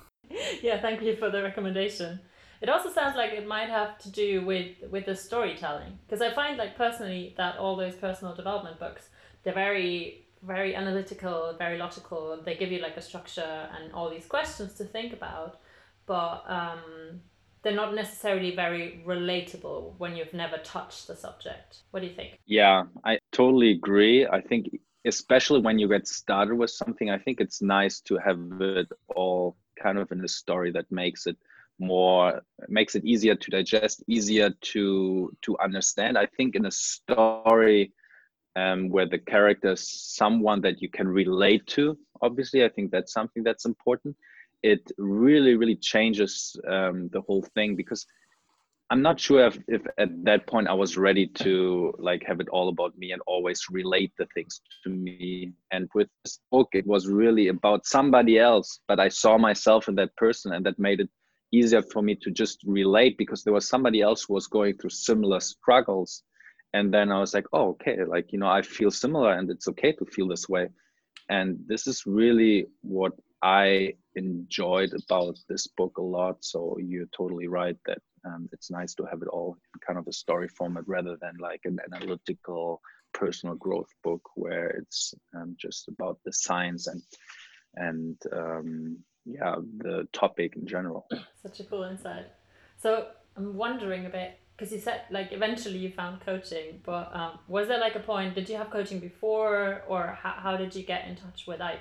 yeah, 0.63 0.81
thank 0.81 1.03
you 1.03 1.17
for 1.17 1.31
the 1.31 1.43
recommendation. 1.43 2.21
It 2.61 2.69
also 2.69 2.91
sounds 2.91 3.17
like 3.17 3.33
it 3.33 3.47
might 3.47 3.69
have 3.69 3.99
to 3.99 4.11
do 4.11 4.45
with 4.45 4.69
with 4.91 5.07
the 5.07 5.15
storytelling 5.15 5.99
because 6.07 6.21
I 6.21 6.35
find 6.35 6.59
like 6.59 6.77
personally 6.77 7.35
that 7.37 7.57
all 7.59 7.77
those 7.77 7.95
personal 7.95 8.35
development 8.35 8.79
books 8.81 9.09
they're 9.43 9.55
very 9.55 10.27
very 10.43 10.75
analytical, 10.75 11.55
very 11.59 11.79
logical. 11.79 12.41
They 12.45 12.57
give 12.57 12.73
you 12.73 12.81
like 12.81 12.97
a 12.97 13.03
structure 13.03 13.69
and 13.77 13.93
all 13.93 14.11
these 14.11 14.27
questions 14.27 14.75
to 14.75 14.85
think 14.85 15.13
about, 15.13 15.61
but 16.07 16.45
um, 16.47 17.21
they're 17.63 17.75
not 17.75 17.95
necessarily 17.95 18.55
very 18.55 19.03
relatable 19.07 19.95
when 19.99 20.17
you've 20.17 20.35
never 20.35 20.59
touched 20.59 21.07
the 21.07 21.17
subject. 21.17 21.83
What 21.91 22.01
do 22.01 22.07
you 22.07 22.15
think? 22.15 22.39
Yeah, 22.47 22.85
I 23.05 23.19
totally 23.33 23.71
agree. 23.73 24.27
I 24.27 24.41
think 24.41 24.69
especially 25.05 25.61
when 25.61 25.79
you 25.79 25.89
get 25.89 26.07
started 26.07 26.55
with 26.55 26.71
something, 26.71 27.11
I 27.11 27.19
think 27.19 27.41
it's 27.41 27.63
nice 27.63 28.01
to 28.03 28.17
have 28.19 28.39
it 28.61 28.89
all 29.15 29.57
kind 29.81 29.99
of 29.99 30.11
in 30.13 30.25
a 30.25 30.29
story 30.29 30.71
that 30.73 30.91
makes 30.91 31.27
it 31.27 31.37
more 31.81 32.43
makes 32.69 32.95
it 32.95 33.05
easier 33.05 33.37
to 33.37 33.51
digest, 33.51 34.03
easier 34.07 34.51
to 34.51 35.33
to 35.43 35.59
understand. 35.59 36.19
I 36.19 36.27
think 36.27 36.57
in 36.57 36.67
a 36.67 36.71
story 36.71 37.93
um, 38.59 38.89
where 38.89 39.09
the 39.09 39.19
character 39.19 39.73
is 39.73 39.85
someone 40.23 40.61
that 40.63 40.83
you 40.83 40.89
can 40.91 41.09
relate 41.09 41.67
to, 41.69 41.97
obviously, 42.23 42.65
I 42.65 42.69
think 42.69 42.91
that's 42.91 43.13
something 43.13 43.43
that's 43.43 43.65
important. 43.65 44.17
It 44.63 44.83
really, 44.99 45.55
really 45.57 45.77
changes 45.77 46.57
um, 46.69 47.09
the 47.13 47.21
whole 47.21 47.45
thing 47.55 47.77
because 47.77 48.07
I'm 48.91 49.03
not 49.03 49.21
sure 49.21 49.47
if, 49.47 49.59
if 49.69 49.83
at 49.99 50.09
that 50.25 50.47
point 50.47 50.67
I 50.67 50.73
was 50.73 50.97
ready 50.97 51.27
to 51.45 51.93
like 51.99 52.23
have 52.27 52.41
it 52.41 52.49
all 52.49 52.71
about 52.71 52.97
me 52.97 53.13
and 53.13 53.21
always 53.27 53.61
relate 53.71 54.13
the 54.19 54.27
things 54.35 54.63
to 54.83 54.89
me. 54.89 55.53
And 55.71 55.89
with 55.95 56.09
this 56.25 56.41
book, 56.51 56.69
it 56.73 56.87
was 56.87 57.07
really 57.07 57.49
about 57.49 57.87
somebody 57.87 58.39
else, 58.39 58.81
but 58.89 58.99
I 58.99 59.09
saw 59.09 59.37
myself 59.37 59.89
in 59.89 59.95
that 59.97 60.17
person, 60.17 60.55
and 60.55 60.65
that 60.65 60.79
made 60.79 61.01
it 61.01 61.11
easier 61.53 61.83
for 61.83 62.03
me 62.03 62.15
to 62.23 62.31
just 62.31 62.61
relate 62.65 63.19
because 63.19 63.45
there 63.45 63.53
was 63.53 63.69
somebody 63.69 64.01
else 64.01 64.25
who 64.25 64.35
was 64.35 64.47
going 64.47 64.77
through 64.79 64.91
similar 64.91 65.41
struggles. 65.41 66.23
And 66.75 66.93
then 66.93 67.11
I 67.11 67.19
was 67.19 67.35
like, 67.35 67.47
oh, 67.53 67.71
okay, 67.71 68.05
like, 68.05 68.33
you 68.33 68.39
know, 68.39 68.49
I 68.49 68.63
feel 68.63 68.91
similar 68.91 69.33
and 69.33 69.51
it's 69.51 69.69
okay 69.69 69.93
to 69.93 70.05
feel 70.05 70.29
this 70.29 70.49
way. 70.49 70.69
And 71.29 71.59
this 71.67 71.87
is 71.87 72.05
really 72.07 72.67
what 72.83 73.13
I 73.43 73.95
enjoyed 74.15 74.93
about 74.93 75.39
this 75.49 75.67
book 75.67 75.99
a 75.99 76.03
lot. 76.03 76.45
So 76.45 76.77
you're 76.81 77.07
totally 77.17 77.49
right 77.49 77.77
that 77.87 77.99
um, 78.25 78.49
it's 78.53 78.71
nice 78.71 78.95
to 78.95 79.05
have 79.05 79.23
it 79.23 79.29
all 79.29 79.57
in 79.75 79.81
kind 79.87 79.99
of 79.99 80.07
a 80.09 80.13
story 80.13 80.49
format 80.49 80.85
rather 80.87 81.17
than 81.21 81.35
like 81.41 81.61
an 81.65 81.79
analytical 81.93 82.81
personal 83.15 83.55
growth 83.55 83.89
book 84.05 84.23
where 84.35 84.69
it's 84.69 85.15
um, 85.35 85.57
just 85.59 85.89
about 85.89 86.19
the 86.25 86.33
science 86.33 86.87
and 86.87 87.03
and 87.77 88.17
um, 88.33 88.99
yeah 89.25 89.57
the 89.79 90.07
topic 90.13 90.57
in 90.57 90.67
general. 90.67 91.07
Such 91.43 91.61
a 91.61 91.65
cool 91.65 91.85
insight. 91.85 92.27
So 92.77 93.09
I'm 93.37 93.57
wondering 93.57 94.07
a 94.07 94.11
bit 94.11 94.39
because 94.59 94.73
you 94.73 94.81
said 94.81 95.03
like 95.11 95.33
eventually 95.33 95.79
you 95.79 95.91
found 95.91 96.21
coaching, 96.21 96.81
but 96.85 97.15
um, 97.15 97.39
was 97.47 97.69
there 97.69 97.79
like 97.79 97.95
a 97.95 98.01
point? 98.01 98.35
Did 98.35 98.49
you 98.49 98.57
have 98.57 98.71
coaching 98.71 98.99
before, 98.99 99.83
or 99.87 100.19
how, 100.21 100.35
how 100.37 100.57
did 100.57 100.75
you 100.75 100.83
get 100.83 101.07
in 101.07 101.15
touch 101.15 101.47
with 101.47 101.61
IPEC? 101.61 101.79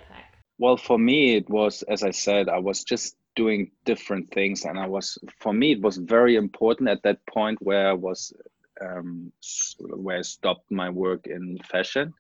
Well, 0.60 0.78
for 0.78 0.98
me, 0.98 1.36
it 1.36 1.50
was, 1.50 1.84
as 1.84 2.04
I 2.04 2.12
said, 2.12 2.50
I 2.50 2.60
was 2.60 2.84
just 2.84 3.16
doing 3.36 3.72
different 3.86 4.32
things. 4.32 4.66
And 4.66 4.78
I 4.78 4.88
was, 4.88 5.18
for 5.40 5.54
me, 5.54 5.74
it 5.74 5.82
was 5.82 5.98
very 5.98 6.36
important 6.36 6.90
at 6.90 7.04
that 7.04 7.26
point 7.28 7.60
where 7.62 7.90
I 7.90 7.94
was, 7.94 8.34
um, 8.82 9.32
where 9.80 10.20
I 10.20 10.22
stopped 10.22 10.72
my 10.72 10.90
work 10.90 11.28
in 11.28 11.60
fashion 11.70 12.14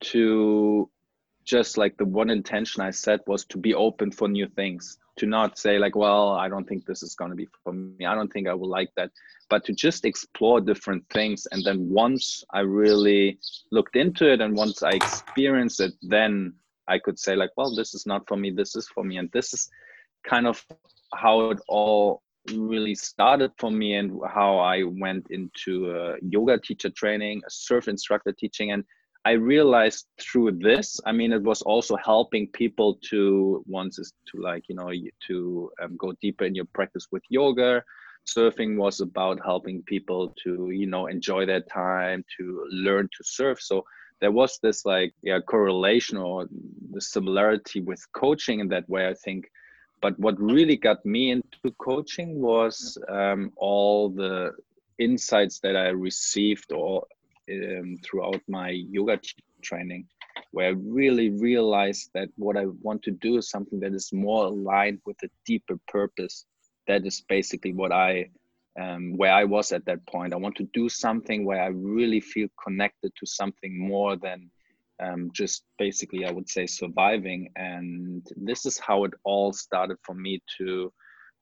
to 0.00 0.90
just 1.44 1.78
like 1.78 1.96
the 1.96 2.04
one 2.04 2.30
intention 2.30 2.82
I 2.82 2.90
set 2.90 3.26
was 3.26 3.44
to 3.46 3.58
be 3.58 3.74
open 3.74 4.12
for 4.12 4.28
new 4.28 4.46
things, 4.46 4.98
to 5.16 5.26
not 5.26 5.58
say, 5.58 5.78
like, 5.78 5.96
well, 5.96 6.32
I 6.32 6.48
don't 6.48 6.66
think 6.66 6.86
this 6.86 7.02
is 7.02 7.14
going 7.14 7.30
to 7.30 7.36
be 7.36 7.48
for 7.62 7.72
me. 7.72 8.06
I 8.06 8.14
don't 8.14 8.32
think 8.32 8.48
I 8.48 8.54
will 8.54 8.68
like 8.68 8.90
that, 8.96 9.10
but 9.48 9.64
to 9.64 9.72
just 9.72 10.04
explore 10.04 10.60
different 10.60 11.04
things. 11.10 11.46
And 11.52 11.62
then 11.64 11.88
once 11.88 12.44
I 12.52 12.60
really 12.60 13.38
looked 13.70 13.96
into 13.96 14.30
it 14.30 14.40
and 14.40 14.56
once 14.56 14.82
I 14.82 14.90
experienced 14.90 15.80
it, 15.80 15.92
then 16.02 16.54
I 16.88 16.98
could 16.98 17.18
say 17.18 17.36
like, 17.36 17.50
well, 17.56 17.74
this 17.74 17.94
is 17.94 18.06
not 18.06 18.26
for 18.26 18.36
me. 18.36 18.50
This 18.50 18.74
is 18.76 18.88
for 18.88 19.04
me, 19.04 19.18
and 19.18 19.30
this 19.32 19.52
is 19.52 19.70
kind 20.24 20.46
of 20.46 20.64
how 21.14 21.50
it 21.50 21.60
all 21.68 22.22
really 22.54 22.94
started 22.94 23.52
for 23.58 23.70
me 23.70 23.94
and 23.94 24.18
how 24.26 24.58
I 24.58 24.82
went 24.84 25.26
into 25.30 26.16
yoga 26.22 26.58
teacher 26.58 26.90
training, 26.90 27.42
a 27.46 27.50
surf 27.50 27.88
instructor 27.88 28.32
teaching, 28.32 28.72
and 28.72 28.84
I 29.24 29.32
realized 29.32 30.06
through 30.18 30.52
this. 30.52 30.98
I 31.04 31.12
mean, 31.12 31.32
it 31.32 31.42
was 31.42 31.62
also 31.62 31.96
helping 31.96 32.46
people 32.48 32.98
to 33.10 33.62
once 33.66 33.98
is 33.98 34.12
to 34.28 34.40
like 34.40 34.64
you 34.68 34.74
know 34.74 34.90
to 35.28 35.70
um, 35.82 35.96
go 35.96 36.12
deeper 36.20 36.44
in 36.44 36.54
your 36.54 36.66
practice 36.72 37.06
with 37.10 37.22
yoga. 37.28 37.82
Surfing 38.26 38.76
was 38.76 39.00
about 39.00 39.40
helping 39.44 39.82
people 39.82 40.34
to 40.44 40.70
you 40.70 40.86
know 40.86 41.06
enjoy 41.06 41.46
their 41.46 41.60
time 41.60 42.24
to 42.38 42.66
learn 42.70 43.08
to 43.16 43.24
surf. 43.24 43.60
So 43.60 43.84
there 44.20 44.30
was 44.30 44.58
this 44.62 44.84
like 44.84 45.14
yeah 45.22 45.40
correlation 45.40 46.16
or 46.16 46.46
the 46.92 47.00
similarity 47.00 47.80
with 47.80 48.00
coaching 48.12 48.60
in 48.60 48.68
that 48.68 48.88
way 48.88 49.08
i 49.08 49.14
think 49.14 49.50
but 50.00 50.18
what 50.18 50.40
really 50.40 50.76
got 50.76 51.04
me 51.04 51.30
into 51.30 51.70
coaching 51.78 52.40
was 52.40 52.96
um, 53.08 53.52
all 53.56 54.08
the 54.08 54.52
insights 54.98 55.58
that 55.60 55.76
i 55.76 55.88
received 55.88 56.72
or 56.72 57.04
um, 57.50 57.96
throughout 58.04 58.40
my 58.48 58.70
yoga 58.70 59.18
training 59.62 60.06
where 60.52 60.68
i 60.68 60.74
really 61.00 61.30
realized 61.30 62.10
that 62.14 62.28
what 62.36 62.56
i 62.56 62.64
want 62.82 63.02
to 63.02 63.10
do 63.10 63.36
is 63.38 63.50
something 63.50 63.80
that 63.80 63.94
is 63.94 64.12
more 64.12 64.46
aligned 64.46 65.00
with 65.06 65.16
a 65.22 65.28
deeper 65.44 65.76
purpose 65.88 66.46
that 66.86 67.04
is 67.06 67.22
basically 67.28 67.72
what 67.72 67.92
i 67.92 68.28
um, 68.80 69.16
where 69.16 69.32
I 69.32 69.44
was 69.44 69.72
at 69.72 69.84
that 69.86 70.06
point. 70.06 70.32
I 70.32 70.36
want 70.36 70.56
to 70.56 70.68
do 70.72 70.88
something 70.88 71.44
where 71.44 71.62
I 71.62 71.68
really 71.68 72.20
feel 72.20 72.48
connected 72.62 73.12
to 73.16 73.26
something 73.26 73.78
more 73.78 74.16
than 74.16 74.50
um, 75.02 75.30
just 75.32 75.64
basically, 75.78 76.24
I 76.24 76.30
would 76.30 76.48
say, 76.48 76.66
surviving. 76.66 77.50
And 77.56 78.26
this 78.36 78.66
is 78.66 78.78
how 78.78 79.04
it 79.04 79.12
all 79.24 79.52
started 79.52 79.96
for 80.02 80.14
me 80.14 80.42
to 80.58 80.92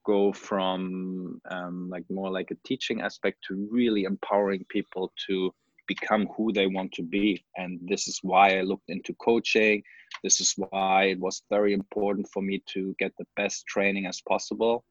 go 0.06 0.32
from 0.32 1.40
um, 1.50 1.88
like 1.90 2.04
more 2.08 2.30
like 2.30 2.50
a 2.50 2.56
teaching 2.66 3.02
aspect 3.02 3.38
to 3.48 3.68
really 3.70 4.04
empowering 4.04 4.64
people 4.68 5.12
to 5.26 5.52
become 5.88 6.28
who 6.36 6.52
they 6.52 6.66
want 6.66 6.92
to 6.92 7.02
be. 7.02 7.44
And 7.56 7.80
this 7.82 8.06
is 8.06 8.20
why 8.22 8.58
i 8.58 8.62
looked 8.62 8.88
into 8.88 9.14
coaching. 9.14 9.82
This 10.22 10.40
is 10.40 10.54
why 10.56 11.04
it 11.04 11.18
was 11.18 11.42
very 11.50 11.72
important 11.72 12.28
for 12.32 12.42
me 12.42 12.62
to 12.74 12.94
get 12.98 13.12
the 13.18 13.26
best 13.36 13.66
training 13.66 14.06
as 14.06 14.20
possible 14.20 14.84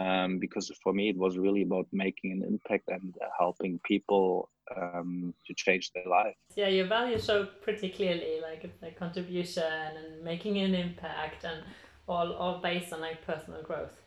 um, 0.00 0.38
because 0.38 0.70
for 0.82 0.92
me 0.92 1.08
it 1.08 1.16
was 1.16 1.38
really 1.38 1.62
about 1.62 1.86
making 1.92 2.32
an 2.32 2.42
impact 2.42 2.88
and 2.88 3.14
helping 3.38 3.80
people 3.84 4.50
um, 4.76 5.34
to 5.46 5.54
change 5.54 5.92
their 5.92 6.06
life. 6.06 6.34
Yeah 6.54 6.68
your 6.68 6.86
values 6.86 7.24
show 7.24 7.46
pretty 7.62 7.90
clearly 7.90 8.40
like 8.42 8.80
the 8.80 8.90
contribution 8.90 9.62
and 9.62 10.24
making 10.24 10.58
an 10.58 10.74
impact 10.74 11.44
and 11.44 11.62
all, 12.08 12.32
all 12.32 12.60
based 12.60 12.92
on 12.92 13.00
like 13.00 13.24
personal 13.24 13.62
growth 13.62 14.05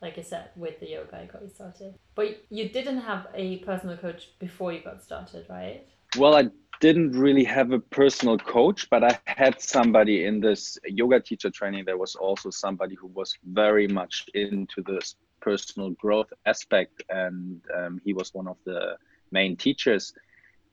like 0.00 0.18
I 0.18 0.22
said, 0.22 0.50
with 0.56 0.80
the 0.80 0.88
yoga 0.90 1.20
I 1.20 1.26
got 1.26 1.48
started. 1.50 1.94
But 2.14 2.42
you 2.50 2.68
didn't 2.68 2.98
have 3.00 3.26
a 3.34 3.58
personal 3.58 3.96
coach 3.96 4.30
before 4.38 4.72
you 4.72 4.80
got 4.82 5.02
started, 5.02 5.46
right? 5.48 5.86
Well, 6.16 6.34
I 6.34 6.48
didn't 6.80 7.12
really 7.12 7.44
have 7.44 7.72
a 7.72 7.78
personal 7.78 8.38
coach, 8.38 8.88
but 8.90 9.02
I 9.02 9.18
had 9.26 9.60
somebody 9.60 10.24
in 10.24 10.40
this 10.40 10.78
yoga 10.86 11.20
teacher 11.20 11.50
training. 11.50 11.84
There 11.84 11.98
was 11.98 12.14
also 12.14 12.50
somebody 12.50 12.94
who 12.94 13.08
was 13.08 13.36
very 13.44 13.88
much 13.88 14.26
into 14.34 14.82
this 14.82 15.16
personal 15.40 15.90
growth 15.90 16.32
aspect, 16.46 17.02
and 17.08 17.60
um, 17.76 18.00
he 18.04 18.12
was 18.12 18.32
one 18.32 18.48
of 18.48 18.56
the 18.64 18.96
main 19.32 19.56
teachers. 19.56 20.12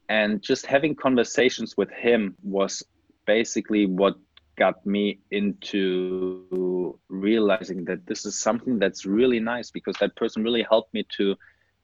And 0.08 0.42
just 0.42 0.66
having 0.68 0.96
conversations 0.96 1.76
with 1.76 1.90
him 1.90 2.36
was 2.44 2.84
basically 3.26 3.88
what 3.88 4.16
got 4.56 4.86
me 4.86 5.20
into 5.32 7.00
realizing 7.10 7.86
that 7.86 8.06
this 8.06 8.26
is 8.26 8.40
something 8.40 8.80
that's 8.80 9.06
really 9.06 9.40
nice 9.40 9.72
because 9.72 9.96
that 10.00 10.16
person 10.16 10.44
really 10.44 10.64
helped 10.64 10.94
me 10.94 11.06
to 11.18 11.36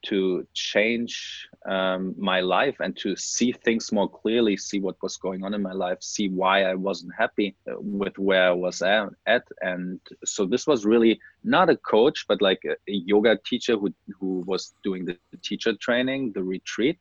to 0.03 0.47
change 0.53 1.47
um, 1.69 2.15
my 2.17 2.39
life 2.39 2.75
and 2.79 2.97
to 2.97 3.15
see 3.15 3.51
things 3.51 3.91
more 3.91 4.09
clearly 4.09 4.57
see 4.57 4.79
what 4.79 4.95
was 5.03 5.17
going 5.17 5.43
on 5.43 5.53
in 5.53 5.61
my 5.61 5.73
life 5.73 6.01
see 6.01 6.27
why 6.27 6.63
i 6.63 6.73
wasn't 6.73 7.11
happy 7.15 7.55
uh, 7.69 7.75
with 7.77 8.17
where 8.17 8.49
i 8.49 8.51
was 8.51 8.81
at. 8.81 9.43
And 9.61 9.99
so 10.25 10.45
this 10.45 10.65
was 10.65 10.85
really 10.85 11.19
not 11.43 11.69
a 11.69 11.77
coach 11.77 12.25
but 12.27 12.41
like 12.41 12.61
a, 12.65 12.71
a 12.71 12.95
yoga 13.05 13.37
teacher 13.45 13.77
who, 13.77 13.93
who 14.19 14.43
was 14.47 14.73
doing 14.83 15.05
the 15.05 15.17
teacher 15.43 15.73
training 15.75 16.31
the 16.33 16.43
retreat 16.43 16.97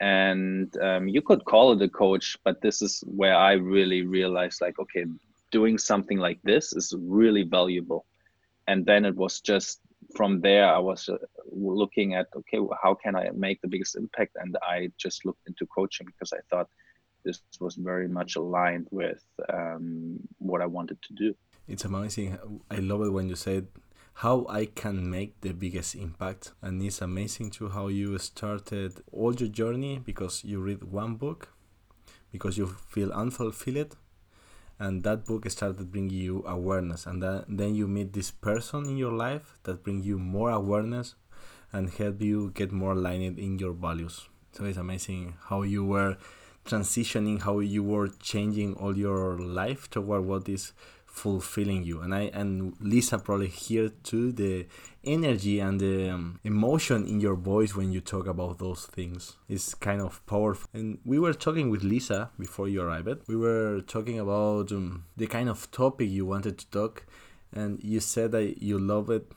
and 0.00 0.76
um, 0.78 1.06
you 1.08 1.22
could 1.22 1.44
call 1.44 1.72
it 1.72 1.82
a 1.82 1.88
coach 1.88 2.36
but 2.44 2.60
this 2.60 2.82
is 2.82 3.02
where 3.06 3.36
i 3.36 3.52
really 3.52 4.02
realized 4.02 4.60
like 4.60 4.78
okay 4.78 5.04
doing 5.54 5.78
something 5.78 6.18
like 6.18 6.40
this 6.42 6.64
is 6.80 6.86
really 7.20 7.44
valuable. 7.44 8.02
And 8.66 8.84
then 8.90 9.02
it 9.10 9.16
was 9.24 9.34
just 9.50 9.72
from 10.16 10.32
there 10.46 10.66
i 10.78 10.80
was 10.90 11.00
uh, 11.08 11.16
looking 11.82 12.08
at 12.18 12.26
okay 12.38 12.60
how 12.84 12.92
can 13.02 13.14
i 13.22 13.24
make 13.46 13.58
the 13.62 13.70
biggest 13.74 13.92
impact? 14.02 14.32
And 14.42 14.52
i 14.74 14.76
just 15.04 15.18
looked 15.26 15.44
into 15.50 15.64
coaching 15.78 16.06
because 16.10 16.30
i 16.38 16.42
thought 16.50 16.68
this 17.24 17.38
was 17.66 17.74
very 17.90 18.08
much 18.18 18.30
aligned 18.42 18.86
with 19.00 19.22
um, 19.56 20.18
what 20.48 20.60
i 20.66 20.68
wanted 20.76 20.98
to 21.06 21.12
do. 21.24 21.28
It's 21.72 21.86
amazing. 21.92 22.28
I 22.76 22.78
love 22.90 23.02
it 23.06 23.12
when 23.16 23.26
you 23.30 23.38
said 23.46 23.62
how 24.14 24.46
I 24.48 24.66
can 24.66 25.10
make 25.10 25.40
the 25.40 25.52
biggest 25.52 25.94
impact. 25.94 26.52
And 26.62 26.82
it's 26.82 27.02
amazing 27.02 27.50
too 27.50 27.68
how 27.68 27.88
you 27.88 28.16
started 28.18 29.02
all 29.12 29.34
your 29.34 29.48
journey 29.48 30.00
because 30.04 30.44
you 30.44 30.60
read 30.60 30.84
one 30.84 31.16
book, 31.16 31.48
because 32.30 32.56
you 32.56 32.66
feel 32.88 33.12
unfulfilled, 33.12 33.96
and 34.78 35.02
that 35.02 35.24
book 35.24 35.48
started 35.50 35.90
bringing 35.90 36.18
you 36.18 36.44
awareness. 36.46 37.06
And 37.06 37.22
that, 37.22 37.46
then 37.48 37.74
you 37.74 37.88
meet 37.88 38.12
this 38.12 38.30
person 38.30 38.86
in 38.86 38.96
your 38.96 39.12
life 39.12 39.58
that 39.64 39.82
bring 39.82 40.02
you 40.02 40.18
more 40.18 40.50
awareness 40.50 41.14
and 41.72 41.90
help 41.90 42.22
you 42.22 42.52
get 42.54 42.70
more 42.70 42.92
aligned 42.92 43.38
in 43.38 43.58
your 43.58 43.72
values. 43.72 44.28
So 44.52 44.64
it's 44.64 44.78
amazing 44.78 45.34
how 45.48 45.62
you 45.62 45.84
were 45.84 46.16
transitioning, 46.64 47.42
how 47.42 47.58
you 47.58 47.82
were 47.82 48.08
changing 48.08 48.74
all 48.74 48.96
your 48.96 49.38
life 49.38 49.90
toward 49.90 50.24
what 50.24 50.48
is 50.48 50.72
fulfilling 51.14 51.84
you. 51.84 52.00
And 52.00 52.12
i 52.12 52.22
and 52.40 52.74
lisa 52.80 53.18
probably 53.18 53.46
hear 53.46 53.88
too 53.88 54.32
the 54.32 54.66
energy 55.04 55.60
and 55.60 55.80
the 55.80 56.10
um, 56.10 56.40
emotion 56.42 57.06
in 57.06 57.20
your 57.20 57.36
voice 57.36 57.76
when 57.76 57.92
you 57.92 58.00
talk 58.00 58.26
about 58.26 58.58
those 58.58 58.86
things. 58.86 59.36
Is 59.48 59.74
kind 59.74 60.00
of 60.00 60.24
powerful. 60.26 60.68
And 60.74 60.98
we 61.04 61.18
were 61.20 61.32
talking 61.32 61.70
with 61.70 61.84
lisa 61.84 62.30
before 62.38 62.68
you 62.68 62.82
arrived. 62.82 63.20
We 63.28 63.36
were 63.36 63.80
talking 63.82 64.18
about 64.18 64.72
um, 64.72 65.04
the 65.16 65.28
kind 65.28 65.48
of 65.48 65.70
topic 65.70 66.10
you 66.10 66.26
wanted 66.26 66.58
to 66.58 66.66
talk. 66.70 67.06
And 67.52 67.82
you 67.82 68.00
said 68.00 68.32
that 68.32 68.60
you 68.60 68.78
love 68.78 69.08
it 69.10 69.30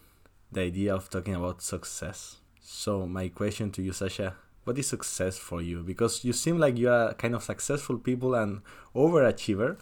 the 0.52 0.62
idea 0.62 0.96
of 0.96 1.10
talking 1.12 1.36
about 1.36 1.62
success. 1.62 2.38
So 2.60 3.06
my 3.06 3.28
question 3.30 3.70
to 3.72 3.84
you 3.84 3.94
sasha 3.94 4.36
what 4.68 4.78
is 4.78 4.88
success 4.88 5.38
for 5.38 5.62
you? 5.62 5.82
Because 5.82 6.26
you 6.26 6.34
seem 6.34 6.58
like 6.58 6.78
you 6.78 6.90
are 6.90 7.14
kind 7.14 7.34
of 7.34 7.42
successful 7.42 7.98
people 7.98 8.36
and 8.36 8.62
overachiever 8.94 9.78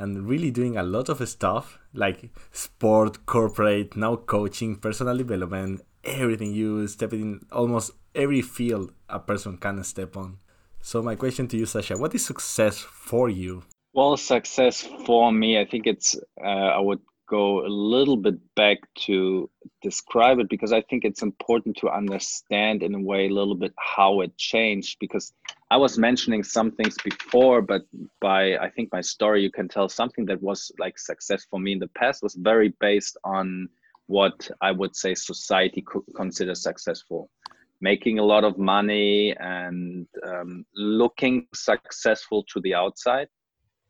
and 0.00 0.26
really 0.26 0.50
doing 0.50 0.76
a 0.76 0.82
lot 0.82 1.08
of 1.08 1.26
stuff 1.28 1.78
like 1.92 2.30
sport, 2.50 3.26
corporate, 3.26 3.96
now 3.96 4.16
coaching, 4.16 4.76
personal 4.76 5.16
development, 5.16 5.82
everything. 6.02 6.52
You 6.52 6.88
step 6.88 7.12
in 7.12 7.40
almost 7.52 7.92
every 8.14 8.42
field 8.42 8.92
a 9.08 9.20
person 9.20 9.58
can 9.58 9.84
step 9.84 10.16
on. 10.16 10.38
So 10.80 11.02
my 11.02 11.14
question 11.14 11.46
to 11.48 11.56
you, 11.58 11.66
Sasha, 11.66 11.98
what 11.98 12.14
is 12.14 12.24
success 12.24 12.78
for 12.78 13.28
you? 13.28 13.62
Well, 13.92 14.16
success 14.16 14.88
for 15.04 15.30
me, 15.30 15.60
I 15.60 15.66
think 15.66 15.86
it's 15.86 16.16
uh, 16.42 16.48
I 16.78 16.80
would 16.80 17.00
go 17.28 17.64
a 17.64 17.68
little 17.68 18.16
bit 18.16 18.36
back 18.56 18.78
to 19.06 19.50
describe 19.82 20.38
it 20.38 20.48
because 20.48 20.72
I 20.72 20.80
think 20.82 21.04
it's 21.04 21.22
important 21.22 21.76
to 21.78 21.90
understand 21.90 22.82
in 22.82 22.94
a 22.94 23.00
way 23.00 23.26
a 23.26 23.34
little 23.34 23.54
bit 23.54 23.72
how 23.78 24.20
it 24.20 24.36
changed 24.36 24.96
because 24.98 25.32
I 25.72 25.76
was 25.76 25.98
mentioning 25.98 26.42
some 26.42 26.72
things 26.72 26.96
before, 27.04 27.62
but 27.62 27.82
by 28.20 28.56
I 28.56 28.68
think 28.70 28.88
my 28.92 29.00
story 29.00 29.42
you 29.42 29.52
can 29.52 29.68
tell 29.68 29.88
something 29.88 30.26
that 30.26 30.42
was 30.42 30.72
like 30.80 30.98
success 30.98 31.46
for 31.48 31.60
me 31.60 31.72
in 31.72 31.78
the 31.78 31.88
past 31.88 32.24
was 32.24 32.34
very 32.34 32.74
based 32.80 33.16
on 33.22 33.68
what 34.06 34.50
I 34.60 34.72
would 34.72 34.96
say 34.96 35.14
society 35.14 35.82
could 35.82 36.02
consider 36.16 36.56
successful. 36.56 37.30
Making 37.80 38.18
a 38.18 38.24
lot 38.24 38.42
of 38.42 38.58
money 38.58 39.34
and 39.38 40.08
um, 40.26 40.66
looking 40.74 41.46
successful 41.54 42.44
to 42.52 42.60
the 42.60 42.74
outside. 42.74 43.28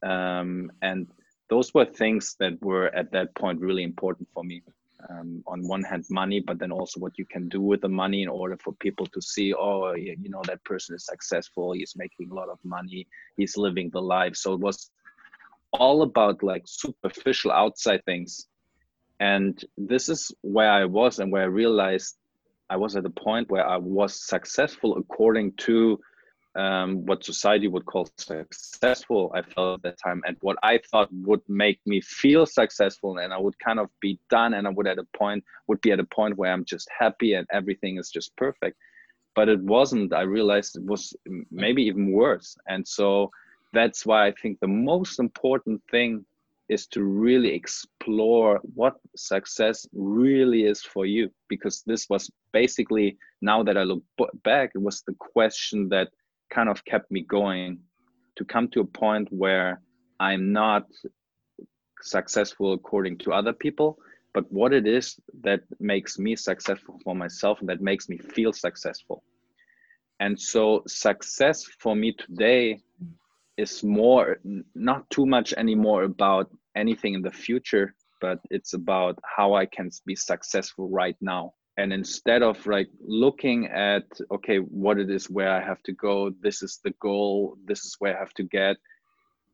Um, 0.02 0.70
and 0.82 1.08
those 1.48 1.72
were 1.72 1.86
things 1.86 2.36
that 2.40 2.60
were 2.62 2.94
at 2.94 3.10
that 3.12 3.34
point 3.34 3.58
really 3.58 3.84
important 3.84 4.28
for 4.34 4.44
me 4.44 4.62
um, 5.08 5.42
on 5.46 5.66
one 5.66 5.82
hand 5.82 6.04
money 6.10 6.40
but 6.40 6.58
then 6.58 6.72
also 6.72 7.00
what 7.00 7.18
you 7.18 7.24
can 7.24 7.48
do 7.48 7.60
with 7.60 7.80
the 7.80 7.88
money 7.88 8.22
in 8.22 8.28
order 8.28 8.56
for 8.62 8.72
people 8.74 9.06
to 9.06 9.20
see 9.22 9.54
oh 9.54 9.94
you 9.94 10.28
know 10.28 10.42
that 10.46 10.62
person 10.64 10.94
is 10.94 11.06
successful 11.06 11.72
he's 11.72 11.94
making 11.96 12.30
a 12.30 12.34
lot 12.34 12.48
of 12.48 12.58
money 12.64 13.06
he's 13.40 13.56
living 13.56 13.90
the 13.90 14.00
life. 14.00 14.36
So 14.36 14.54
it 14.54 14.60
was 14.60 14.90
all 15.72 16.02
about 16.02 16.42
like 16.42 16.64
superficial 16.66 17.52
outside 17.52 18.04
things. 18.04 18.46
And 19.18 19.62
this 19.76 20.08
is 20.08 20.32
where 20.40 20.70
i 20.70 20.84
was 20.84 21.18
and 21.18 21.30
where 21.30 21.42
i 21.42 21.56
realized 21.62 22.16
i 22.70 22.76
was 22.76 22.96
at 22.96 23.04
a 23.04 23.10
point 23.10 23.50
where 23.50 23.66
i 23.68 23.76
was 23.76 24.26
successful 24.26 24.96
according 24.96 25.52
to 25.66 26.00
um, 26.56 27.06
what 27.06 27.24
society 27.24 27.68
would 27.68 27.86
call 27.86 28.08
successful 28.18 29.30
i 29.34 29.42
felt 29.42 29.76
at 29.76 29.82
that 29.82 29.98
time 29.98 30.20
and 30.26 30.36
what 30.40 30.56
i 30.62 30.78
thought 30.90 31.08
would 31.12 31.42
make 31.48 31.78
me 31.86 32.00
feel 32.00 32.44
successful 32.44 33.18
and 33.18 33.32
i 33.32 33.38
would 33.38 33.58
kind 33.58 33.78
of 33.78 33.88
be 34.00 34.18
done 34.30 34.54
and 34.54 34.66
i 34.66 34.70
would 34.70 34.86
at 34.86 34.98
a 34.98 35.06
point 35.16 35.44
would 35.68 35.80
be 35.80 35.92
at 35.92 36.00
a 36.00 36.04
point 36.04 36.36
where 36.36 36.52
i'm 36.52 36.64
just 36.64 36.88
happy 36.96 37.34
and 37.34 37.46
everything 37.52 37.98
is 37.98 38.10
just 38.10 38.34
perfect. 38.36 38.76
But 39.36 39.48
it 39.48 39.60
wasn't. 39.60 40.12
I 40.12 40.22
realized 40.22 40.76
it 40.76 40.84
was 40.84 41.14
maybe 41.52 41.84
even 41.84 42.10
worse. 42.10 42.56
And 42.66 42.86
so 42.86 43.30
that's 43.72 44.04
why 44.06 44.26
i 44.26 44.32
think 44.32 44.58
the 44.60 44.66
most 44.66 45.18
important 45.18 45.80
thing 45.90 46.24
is 46.68 46.86
to 46.86 47.02
really 47.02 47.52
explore 47.52 48.60
what 48.74 48.94
success 49.16 49.86
really 49.92 50.64
is 50.64 50.82
for 50.82 51.04
you 51.04 51.30
because 51.48 51.82
this 51.86 52.08
was 52.08 52.30
basically 52.52 53.16
now 53.40 53.62
that 53.62 53.76
i 53.76 53.82
look 53.82 54.02
back 54.44 54.70
it 54.74 54.82
was 54.82 55.02
the 55.02 55.14
question 55.18 55.88
that 55.88 56.08
kind 56.50 56.68
of 56.68 56.84
kept 56.84 57.10
me 57.10 57.22
going 57.22 57.78
to 58.36 58.44
come 58.44 58.68
to 58.68 58.80
a 58.80 58.84
point 58.84 59.28
where 59.30 59.80
I'm 60.18 60.52
not 60.52 60.86
successful 62.02 62.72
according 62.72 63.18
to 63.18 63.32
other 63.32 63.52
people, 63.52 63.98
but 64.32 64.50
what 64.52 64.72
it 64.72 64.86
is 64.86 65.18
that 65.42 65.60
makes 65.78 66.18
me 66.18 66.36
successful 66.36 66.98
for 67.04 67.14
myself 67.14 67.60
and 67.60 67.68
that 67.68 67.80
makes 67.80 68.08
me 68.08 68.18
feel 68.18 68.52
successful. 68.52 69.22
And 70.20 70.38
so, 70.38 70.82
success 70.86 71.64
for 71.64 71.96
me 71.96 72.12
today 72.12 72.80
is 73.56 73.82
more 73.82 74.38
not 74.74 75.08
too 75.10 75.26
much 75.26 75.54
anymore 75.54 76.02
about 76.04 76.50
anything 76.76 77.14
in 77.14 77.22
the 77.22 77.30
future, 77.30 77.94
but 78.20 78.38
it's 78.50 78.74
about 78.74 79.18
how 79.24 79.54
I 79.54 79.66
can 79.66 79.90
be 80.06 80.14
successful 80.14 80.88
right 80.90 81.16
now 81.20 81.54
and 81.80 81.92
instead 81.92 82.42
of 82.42 82.64
like 82.66 82.90
looking 83.00 83.66
at 83.66 84.04
okay 84.30 84.58
what 84.58 84.98
it 84.98 85.10
is 85.10 85.30
where 85.30 85.50
i 85.50 85.62
have 85.70 85.82
to 85.82 85.92
go 85.92 86.30
this 86.42 86.62
is 86.62 86.78
the 86.84 86.94
goal 87.00 87.56
this 87.64 87.80
is 87.84 87.96
where 87.98 88.14
i 88.14 88.18
have 88.18 88.34
to 88.34 88.44
get 88.44 88.76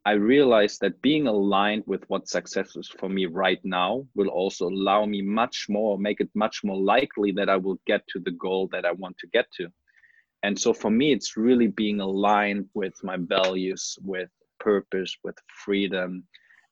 I 0.07 0.13
realized 0.13 0.79
that 0.83 1.03
being 1.03 1.27
aligned 1.27 1.83
with 1.87 2.09
what 2.09 2.29
success 2.29 2.77
is 2.77 2.89
for 2.89 3.09
me 3.09 3.27
right 3.27 3.59
now 3.65 4.07
will 4.15 4.29
also 4.29 4.69
allow 4.69 5.05
me 5.05 5.21
much 5.21 5.67
more, 5.69 5.99
make 5.99 6.21
it 6.21 6.31
much 6.33 6.63
more 6.63 6.81
likely 6.81 7.33
that 7.33 7.49
I 7.49 7.57
will 7.57 7.81
get 7.89 8.07
to 8.11 8.21
the 8.21 8.31
goal 8.31 8.69
that 8.71 8.85
I 8.85 8.93
want 8.93 9.19
to 9.19 9.27
get 9.27 9.47
to. 9.57 9.67
And 10.45 10.57
so 10.57 10.73
for 10.73 10.93
me, 10.93 11.13
it's 11.13 11.37
really 11.37 11.67
being 11.67 11.99
aligned 12.01 12.69
with 12.73 12.95
my 13.03 13.17
values, 13.19 13.99
with 14.01 14.31
purpose, 14.61 15.13
with 15.25 15.37
freedom, 15.65 16.23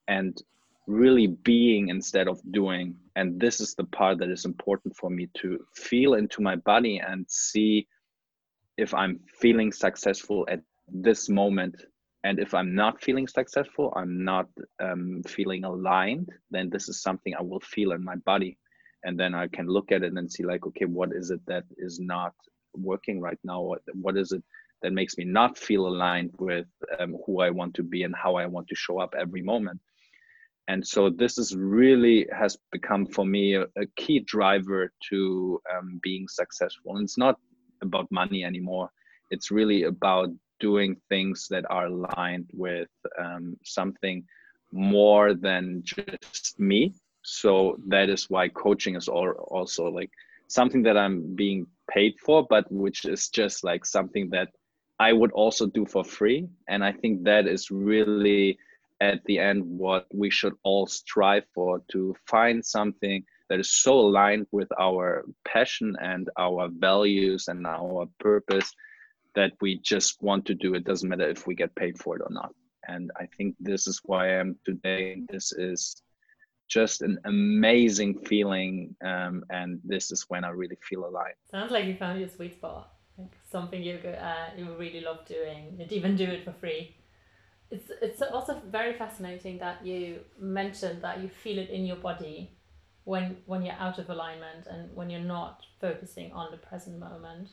and 0.06 0.40
really 0.86 1.28
being 1.28 1.88
instead 1.88 2.28
of 2.28 2.40
doing. 2.52 2.96
And 3.16 3.40
this 3.40 3.60
is 3.60 3.74
the 3.74 3.84
part 3.84 4.18
that 4.18 4.30
is 4.30 4.44
important 4.44 4.96
for 4.96 5.10
me 5.10 5.28
to 5.38 5.64
feel 5.74 6.14
into 6.14 6.42
my 6.42 6.56
body 6.56 7.00
and 7.06 7.26
see 7.28 7.86
if 8.76 8.92
I'm 8.92 9.20
feeling 9.40 9.72
successful 9.72 10.46
at 10.50 10.60
this 10.88 11.28
moment. 11.28 11.76
And 12.24 12.38
if 12.38 12.54
i'm 12.54 12.74
not 12.74 13.02
feeling 13.02 13.28
successful 13.28 13.92
i'm 13.94 14.24
not 14.24 14.48
um, 14.80 15.20
feeling 15.26 15.64
aligned 15.64 16.30
then 16.50 16.70
this 16.70 16.88
is 16.88 17.02
something 17.02 17.34
i 17.34 17.42
will 17.42 17.60
feel 17.60 17.92
in 17.92 18.02
my 18.02 18.16
body. 18.16 18.56
And 19.04 19.20
then 19.20 19.34
i 19.34 19.46
can 19.46 19.66
look 19.66 19.92
at 19.92 20.02
it 20.02 20.14
and 20.14 20.32
see 20.32 20.42
like 20.42 20.64
okay 20.66 20.86
what 20.86 21.10
is 21.12 21.30
it 21.30 21.40
that 21.46 21.64
is 21.76 22.00
not 22.00 22.32
working 22.76 23.20
right 23.20 23.38
now? 23.44 23.60
What, 23.60 23.82
what 23.92 24.16
is 24.16 24.32
it 24.32 24.42
that 24.82 24.92
makes 24.92 25.16
me 25.16 25.24
not 25.24 25.56
feel 25.56 25.86
aligned 25.86 26.32
with 26.38 26.66
um, 26.98 27.16
who 27.24 27.40
i 27.40 27.50
want 27.50 27.74
to 27.74 27.82
be 27.82 28.02
and 28.02 28.14
how 28.14 28.36
i 28.36 28.46
want 28.46 28.68
to 28.68 28.74
show 28.74 28.98
up 29.00 29.14
every 29.18 29.42
moment 29.42 29.80
and 30.68 30.86
so 30.86 31.10
this 31.10 31.38
is 31.38 31.54
really 31.54 32.26
has 32.32 32.56
become 32.72 33.06
for 33.06 33.24
me 33.24 33.54
a, 33.54 33.62
a 33.76 33.86
key 33.96 34.20
driver 34.20 34.92
to 35.08 35.60
um, 35.74 36.00
being 36.02 36.26
successful 36.28 36.96
and 36.96 37.04
it's 37.04 37.18
not 37.18 37.38
about 37.82 38.10
money 38.10 38.44
anymore 38.44 38.90
it's 39.30 39.50
really 39.50 39.84
about 39.84 40.30
doing 40.60 40.96
things 41.08 41.46
that 41.50 41.64
are 41.70 41.86
aligned 41.86 42.48
with 42.52 42.88
um, 43.18 43.56
something 43.64 44.24
more 44.72 45.34
than 45.34 45.82
just 45.84 46.58
me. 46.58 46.94
So 47.22 47.76
that 47.88 48.08
is 48.08 48.28
why 48.28 48.48
coaching 48.48 48.96
is 48.96 49.08
all, 49.08 49.30
also 49.48 49.84
like 49.86 50.10
something 50.48 50.82
that 50.82 50.96
I'm 50.96 51.34
being 51.34 51.66
paid 51.90 52.14
for, 52.24 52.46
but 52.48 52.70
which 52.70 53.04
is 53.04 53.28
just 53.28 53.64
like 53.64 53.84
something 53.84 54.30
that 54.30 54.48
I 54.98 55.12
would 55.12 55.32
also 55.32 55.66
do 55.66 55.86
for 55.86 56.04
free. 56.04 56.48
And 56.68 56.84
I 56.84 56.92
think 56.92 57.24
that 57.24 57.46
is 57.46 57.70
really 57.70 58.58
at 59.00 59.24
the 59.24 59.38
end 59.38 59.62
what 59.64 60.06
we 60.12 60.30
should 60.30 60.54
all 60.62 60.86
strive 60.86 61.44
for 61.54 61.80
to 61.92 62.14
find 62.26 62.64
something 62.64 63.24
that 63.48 63.60
is 63.60 63.72
so 63.72 63.94
aligned 63.94 64.46
with 64.52 64.68
our 64.80 65.24
passion 65.44 65.96
and 66.00 66.30
our 66.38 66.68
values 66.70 67.48
and 67.48 67.66
our 67.66 68.08
purpose 68.18 68.72
that 69.34 69.52
we 69.60 69.78
just 69.80 70.22
want 70.22 70.46
to 70.46 70.54
do. 70.54 70.74
It 70.74 70.84
doesn't 70.84 71.08
matter 71.08 71.28
if 71.28 71.46
we 71.46 71.54
get 71.54 71.74
paid 71.74 71.98
for 71.98 72.16
it 72.16 72.22
or 72.22 72.30
not. 72.30 72.54
And 72.86 73.10
I 73.18 73.26
think 73.36 73.56
this 73.60 73.86
is 73.86 74.00
why 74.04 74.28
I 74.28 74.34
am 74.34 74.56
today. 74.64 75.22
This 75.28 75.52
is 75.52 76.02
just 76.68 77.02
an 77.02 77.18
amazing 77.24 78.20
feeling. 78.20 78.94
Um, 79.04 79.44
and 79.50 79.80
this 79.84 80.10
is 80.12 80.24
when 80.28 80.44
I 80.44 80.50
really 80.50 80.78
feel 80.88 81.06
alive. 81.06 81.34
Sounds 81.50 81.70
like 81.70 81.86
you 81.86 81.96
found 81.96 82.20
your 82.20 82.28
sweet 82.28 82.54
spot, 82.54 82.92
like 83.18 83.36
something 83.50 83.82
you 83.82 83.96
uh, 83.96 84.50
you 84.56 84.74
really 84.78 85.00
love 85.00 85.24
doing, 85.26 85.76
and 85.80 85.92
even 85.92 86.16
do 86.16 86.24
it 86.24 86.44
for 86.44 86.52
free. 86.52 86.96
It's 87.74 87.90
it's 88.00 88.22
also 88.22 88.62
very 88.70 88.94
fascinating 88.94 89.58
that 89.58 89.84
you 89.84 90.20
mentioned 90.38 91.02
that 91.02 91.20
you 91.20 91.28
feel 91.28 91.58
it 91.58 91.70
in 91.70 91.84
your 91.84 91.96
body 91.96 92.52
when 93.04 93.36
when 93.46 93.62
you're 93.62 93.80
out 93.86 93.98
of 93.98 94.08
alignment 94.10 94.66
and 94.66 94.94
when 94.94 95.10
you're 95.10 95.32
not 95.38 95.66
focusing 95.80 96.32
on 96.32 96.50
the 96.50 96.56
present 96.56 96.98
moment. 96.98 97.48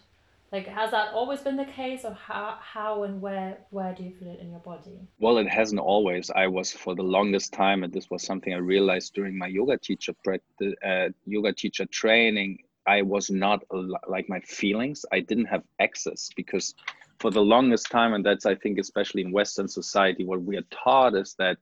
Like 0.52 0.68
has 0.68 0.92
that 0.92 1.14
always 1.14 1.40
been 1.42 1.56
the 1.56 1.66
case 1.66 2.04
or 2.04 2.14
how 2.14 2.58
how 2.60 3.04
and 3.04 3.22
where 3.22 3.58
where 3.72 3.94
do 3.96 4.04
you 4.04 4.14
feel 4.18 4.30
it 4.30 4.40
in 4.40 4.52
your 4.52 4.60
body? 4.60 5.00
Well 5.20 5.38
it 5.38 5.48
hasn't 5.48 5.82
always. 5.82 6.30
I 6.30 6.48
was 6.48 6.72
for 6.72 6.94
the 6.94 7.10
longest 7.18 7.54
time 7.54 7.84
and 7.84 7.92
this 7.92 8.10
was 8.10 8.22
something 8.24 8.54
i 8.54 8.58
realized 8.58 9.14
during 9.14 9.38
my 9.38 9.48
yoga 9.48 9.78
teacher 9.78 10.14
practice 10.24 10.74
uh, 10.86 11.10
yoga 11.26 11.54
teacher 11.54 11.86
training 11.86 12.60
i 12.88 13.02
was 13.02 13.30
not 13.30 13.64
like 14.08 14.28
my 14.30 14.40
feelings 14.42 15.06
i 15.12 15.20
didn't 15.20 15.46
have 15.46 15.64
access 15.80 16.30
because 16.36 16.76
for 17.20 17.32
the 17.32 17.42
longest 17.42 17.90
time 17.90 18.14
and 18.14 18.26
that's 18.26 18.46
i 18.46 18.56
think 18.56 18.80
especially 18.80 19.22
in 19.22 19.32
western 19.32 19.68
society 19.68 20.26
what 20.26 20.42
we 20.42 20.58
are 20.58 20.68
taught 20.72 21.16
is 21.16 21.36
that 21.38 21.58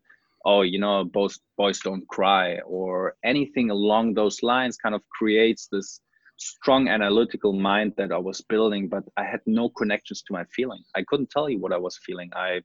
oh 0.45 0.62
you 0.62 0.79
know 0.79 1.03
both 1.03 1.38
boys 1.58 1.79
don't 1.79 2.08
cry 2.08 2.58
or 2.60 3.15
anything 3.23 3.69
along 3.69 4.13
those 4.13 4.41
lines 4.43 4.77
kind 4.77 4.95
of 4.95 5.01
creates 5.10 5.67
this 5.67 6.01
strong 6.39 6.88
analytical 6.88 7.53
mind 7.53 7.93
that 7.97 8.12
I 8.12 8.17
was 8.17 8.41
building, 8.41 8.88
but 8.88 9.03
I 9.17 9.25
had 9.25 9.41
no 9.45 9.69
connections 9.69 10.21
to 10.23 10.34
my 10.34 10.45
feeling. 10.45 10.82
I 10.95 11.03
couldn't 11.03 11.29
tell 11.29 11.49
you 11.49 11.60
what 11.60 11.73
I 11.73 11.77
was 11.77 11.97
feeling. 11.97 12.32
I 12.34 12.62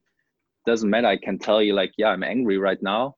doesn't 0.64 0.88
matter. 0.88 1.08
I 1.08 1.16
can 1.16 1.38
tell 1.38 1.60
you 1.60 1.74
like, 1.74 1.92
yeah, 1.98 2.08
I'm 2.08 2.22
angry 2.22 2.56
right 2.56 2.82
now. 2.82 3.16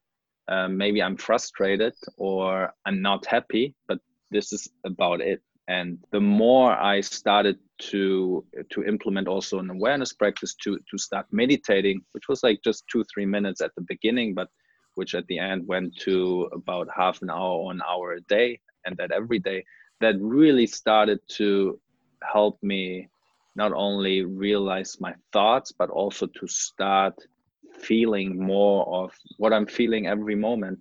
Um, 0.49 0.77
maybe 0.77 1.03
I'm 1.03 1.17
frustrated 1.17 1.95
or 2.17 2.73
I'm 2.85 3.03
not 3.03 3.27
happy, 3.27 3.75
but 3.87 3.99
this 4.31 4.53
is 4.53 4.69
about 4.85 5.21
it. 5.21 5.43
And 5.69 5.99
the 6.13 6.21
more 6.21 6.73
I 6.73 7.01
started 7.01 7.59
to 7.91 8.45
to 8.71 8.85
implement 8.85 9.27
also 9.27 9.59
an 9.59 9.71
awareness 9.71 10.13
practice 10.13 10.55
to 10.63 10.79
to 10.91 10.99
start 10.99 11.27
meditating, 11.33 12.03
which 12.13 12.29
was 12.29 12.43
like 12.45 12.61
just 12.63 12.85
two 12.91 13.05
three 13.13 13.27
minutes 13.27 13.61
at 13.61 13.73
the 13.75 13.83
beginning, 13.83 14.35
but 14.35 14.49
which 14.95 15.15
at 15.15 15.27
the 15.27 15.39
end 15.39 15.67
went 15.67 15.97
to 16.01 16.49
about 16.53 16.89
half 16.95 17.21
an 17.23 17.31
hour 17.31 17.59
or 17.63 17.73
an 17.73 17.83
hour 17.89 18.13
a 18.15 18.21
day, 18.23 18.61
and 18.85 18.97
that 18.97 19.11
every 19.11 19.41
day 19.41 19.65
that 20.01 20.15
really 20.21 20.67
started 20.67 21.19
to 21.29 21.81
help 22.23 22.59
me 22.63 23.09
not 23.57 23.73
only 23.73 24.23
realize 24.23 25.01
my 25.01 25.15
thoughts 25.33 25.73
but 25.73 25.91
also 25.91 26.27
to 26.27 26.47
start 26.47 27.15
feeling 27.81 28.39
more 28.41 28.87
of 28.89 29.13
what 29.39 29.53
i'm 29.53 29.67
feeling 29.67 30.07
every 30.07 30.35
moment 30.35 30.79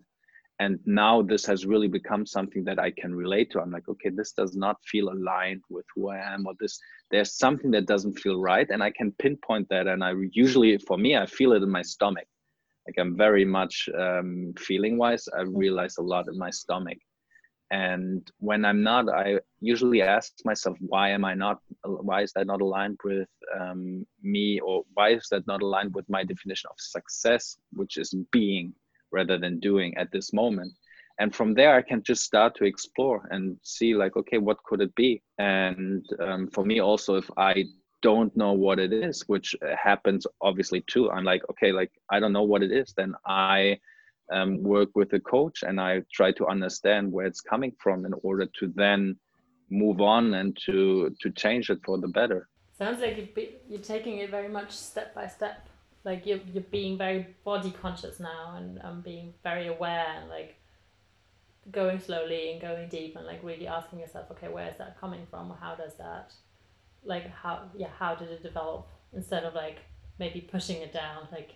and 0.60 0.80
now 0.86 1.22
this 1.22 1.46
has 1.46 1.66
really 1.66 1.88
become 1.88 2.26
something 2.26 2.64
that 2.64 2.80
i 2.80 2.90
can 2.92 3.14
relate 3.14 3.52
to. 3.52 3.60
I'm 3.60 3.72
like 3.72 3.88
okay 3.90 4.10
this 4.10 4.32
does 4.32 4.56
not 4.56 4.78
feel 4.86 5.10
aligned 5.10 5.64
with 5.70 5.86
who 5.94 6.10
i 6.10 6.18
am 6.18 6.46
or 6.48 6.54
this 6.60 6.80
there's 7.12 7.38
something 7.38 7.72
that 7.72 7.86
doesn't 7.86 8.20
feel 8.20 8.40
right 8.40 8.68
and 8.70 8.82
i 8.82 8.92
can 8.92 9.12
pinpoint 9.20 9.68
that 9.70 9.88
and 9.88 10.04
i 10.04 10.14
usually 10.32 10.78
for 10.78 10.98
me 10.98 11.18
i 11.18 11.26
feel 11.26 11.54
it 11.54 11.64
in 11.64 11.70
my 11.70 11.82
stomach. 11.82 12.28
Like 12.88 12.96
i'm 13.00 13.18
very 13.18 13.46
much 13.46 13.90
um, 13.98 14.54
feeling 14.58 14.98
wise 14.98 15.28
i 15.38 15.42
realize 15.42 15.98
a 15.98 16.04
lot 16.04 16.28
in 16.28 16.38
my 16.38 16.52
stomach. 16.52 17.00
And 17.72 18.22
when 18.40 18.64
i'm 18.64 18.84
not 18.84 19.10
i 19.10 19.40
usually 19.60 20.02
ask 20.02 20.34
myself 20.46 20.78
why 20.80 21.10
am 21.10 21.26
i 21.26 21.34
not 21.34 21.58
why 21.84 22.22
is 22.22 22.32
that 22.34 22.48
not 22.48 22.62
aligned 22.62 23.00
with 23.04 23.28
um, 23.60 24.06
me 24.22 24.60
or 24.60 24.84
why 24.94 25.10
is 25.14 25.28
that 25.32 25.48
not 25.48 25.64
aligned 25.64 25.94
with 25.96 26.08
my 26.08 26.24
definition 26.24 26.70
of 26.70 26.78
success 26.78 27.58
which 27.74 27.98
is 27.98 28.14
being 28.32 28.74
rather 29.12 29.38
than 29.38 29.60
doing 29.60 29.96
at 29.98 30.12
this 30.12 30.34
moment 30.34 30.72
and 31.20 31.34
from 31.34 31.54
there 31.54 31.76
i 31.76 31.82
can 31.82 32.02
just 32.04 32.24
start 32.24 32.56
to 32.56 32.66
explore 32.66 33.28
and 33.32 33.58
see 33.64 33.94
like 33.96 34.16
okay 34.16 34.38
what 34.38 34.62
could 34.64 34.82
it 34.82 34.94
be 34.96 35.22
and 35.38 36.06
um, 36.20 36.48
for 36.50 36.66
me 36.66 36.80
also 36.80 37.16
if 37.16 37.30
i 37.38 37.64
don't 38.02 38.36
know 38.38 38.54
what 38.54 38.78
it 38.80 38.94
is 38.94 39.24
which 39.28 39.56
happens 39.82 40.28
obviously 40.42 40.84
too 40.88 41.10
i'm 41.12 41.24
like 41.24 41.42
okay 41.50 41.72
like 41.72 41.92
i 42.12 42.20
don't 42.20 42.34
know 42.34 42.44
what 42.44 42.62
it 42.62 42.72
is 42.72 42.94
then 42.96 43.14
i 43.26 43.78
um, 44.32 44.64
work 44.64 44.90
with 44.96 45.14
a 45.14 45.20
coach 45.20 45.64
and 45.64 45.80
I 45.80 46.02
try 46.14 46.32
to 46.34 46.48
understand 46.48 47.12
where 47.12 47.26
it's 47.26 47.42
coming 47.42 47.74
from 47.80 48.06
in 48.06 48.14
order 48.24 48.48
to 48.60 48.72
then 48.76 49.18
move 49.70 50.02
on 50.02 50.36
and 50.36 50.58
to 50.66 51.16
to 51.22 51.32
change 51.32 51.70
it 51.70 51.80
for 51.86 51.98
the 51.98 52.08
better. 52.08 52.48
Sounds 52.78 53.02
like 53.02 53.18
you're, 53.18 53.46
you're 53.70 53.80
taking 53.80 54.18
it 54.20 54.30
very 54.30 54.50
much 54.50 54.72
step 54.72 55.16
by 55.16 55.28
step. 55.28 55.70
Like 56.06 56.26
you're, 56.26 56.40
you're 56.54 56.64
being 56.64 56.98
very 56.98 57.28
body 57.44 57.72
conscious 57.72 58.20
now 58.20 58.56
and 58.58 58.80
um, 58.84 59.02
being 59.02 59.34
very 59.44 59.68
aware 59.68 60.06
and 60.20 60.30
like 60.30 60.56
going 61.72 62.00
slowly 62.00 62.52
and 62.52 62.62
going 62.62 62.88
deep 62.90 63.16
and 63.16 63.26
like 63.26 63.44
really 63.44 63.68
asking 63.68 64.00
yourself, 64.00 64.30
okay, 64.32 64.48
where 64.48 64.70
is 64.70 64.78
that 64.78 65.00
coming 65.00 65.26
from? 65.30 65.52
Or 65.52 65.58
how 65.60 65.74
does 65.76 65.96
that, 65.96 66.32
like 67.04 67.30
how, 67.32 67.64
yeah, 67.76 67.90
how 67.98 68.14
did 68.16 68.30
it 68.30 68.44
develop? 68.44 68.88
Instead 69.14 69.44
of 69.44 69.56
like 69.56 69.80
maybe 70.20 70.42
pushing 70.42 70.82
it 70.82 70.94
down, 70.94 71.28
like 71.32 71.56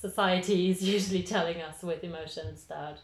society 0.00 0.70
is 0.70 0.82
usually 0.82 1.24
telling 1.24 1.60
us 1.60 1.82
with 1.82 2.04
emotions 2.04 2.64
that 2.68 2.98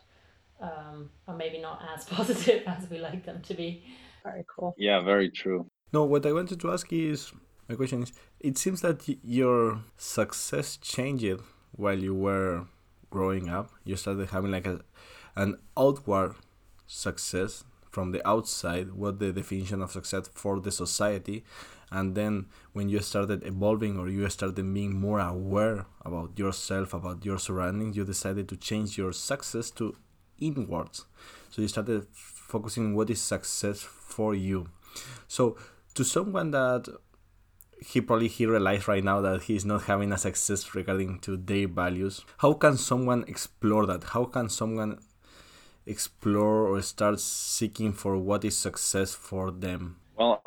um, 0.61 1.11
are 1.27 1.37
maybe 1.37 1.61
not 1.61 1.83
as 1.95 2.05
positive 2.17 2.63
as 2.67 2.89
we 2.89 2.99
like 2.99 3.27
them 3.27 3.43
to 3.43 3.55
be. 3.55 3.85
Very 4.23 4.45
cool. 4.47 4.75
Yeah, 4.79 5.01
very 5.01 5.29
true. 5.29 5.67
No, 5.93 6.05
what 6.05 6.25
I 6.25 6.33
wanted 6.33 6.61
to 6.61 6.73
ask 6.73 6.93
is 6.93 7.33
my 7.69 7.75
question 7.75 8.03
is 8.03 8.13
it 8.41 8.59
seems 8.59 8.81
that 8.83 9.03
your 9.23 9.81
success 9.97 10.77
changed 10.77 11.41
while 11.73 11.99
you 11.99 12.15
were 12.15 12.67
growing 13.11 13.49
up. 13.49 13.71
You 13.85 13.97
started 13.97 14.31
having 14.31 14.51
like 14.51 14.67
a, 14.67 14.81
an 15.37 15.59
outward 15.77 16.35
success 16.87 17.65
from 17.91 18.11
the 18.11 18.27
outside, 18.29 18.93
what 18.93 19.21
the 19.21 19.33
definition 19.33 19.81
of 19.81 19.93
success 19.93 20.29
for 20.35 20.61
the 20.61 20.73
society, 20.73 21.45
and 21.91 22.15
then 22.17 22.47
when 22.73 22.89
you 22.89 22.99
started 22.99 23.47
evolving 23.47 23.99
or 23.99 24.09
you 24.09 24.29
started 24.29 24.75
being 24.75 24.99
more 24.99 25.21
aware 25.21 25.87
about 26.05 26.37
yourself 26.37 26.93
about 26.93 27.25
your 27.25 27.39
surroundings 27.39 27.97
you 27.97 28.05
decided 28.05 28.49
to 28.49 28.57
change 28.57 28.99
your 28.99 29.13
success 29.13 29.71
to 29.71 29.95
inwards. 30.41 31.07
So 31.51 31.63
you 31.63 31.69
started 31.69 32.07
focusing 32.13 32.87
on 32.87 32.95
what 32.95 33.11
is 33.11 33.21
success 33.21 33.81
for 33.81 34.35
you. 34.35 34.69
So 35.29 35.57
to 35.95 36.05
someone 36.05 36.51
that 36.51 36.89
he 37.85 38.01
probably 38.01 38.29
he 38.29 38.47
realized 38.47 38.89
right 38.89 39.05
now 39.05 39.21
that 39.21 39.43
he's 39.43 39.65
not 39.65 39.83
having 39.85 40.13
a 40.13 40.19
success 40.19 40.75
regarding 40.75 41.19
to 41.21 41.37
their 41.37 41.69
values. 41.69 42.25
How 42.39 42.55
can 42.55 42.77
someone 42.77 43.25
explore 43.29 43.87
that? 43.87 44.05
How 44.05 44.25
can 44.25 44.49
someone 44.49 44.99
explore 45.87 46.67
or 46.69 46.81
start 46.83 47.21
seeking 47.21 47.93
for 47.93 48.17
what 48.17 48.45
is 48.45 48.57
success 48.57 49.13
for 49.13 49.51
them? 49.51 49.97
Well, 50.17 50.43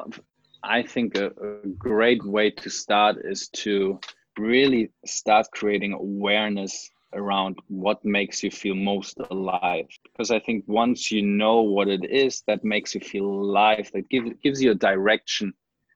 I 0.63 0.81
think 0.81 1.15
a, 1.17 1.27
a 1.27 1.67
great 1.77 2.25
way 2.25 2.49
to 2.51 2.69
start 2.69 3.17
is 3.23 3.49
to 3.49 3.99
really 4.37 4.91
start 5.05 5.47
creating 5.51 5.93
awareness 5.93 6.91
around 7.13 7.57
what 7.69 8.03
makes 8.03 8.43
you 8.43 8.51
feel 8.51 8.75
most 8.75 9.17
alive 9.31 9.85
because 10.03 10.29
i 10.29 10.37
think 10.39 10.63
once 10.67 11.09
you 11.09 11.21
know 11.21 11.61
what 11.61 11.87
it 11.87 12.03
is 12.11 12.43
that 12.47 12.63
makes 12.65 12.93
you 12.93 12.99
feel 12.99 13.25
alive 13.25 13.89
that 13.93 14.07
gives 14.09 14.29
gives 14.43 14.61
you 14.61 14.71
a 14.71 14.75
direction 14.75 15.53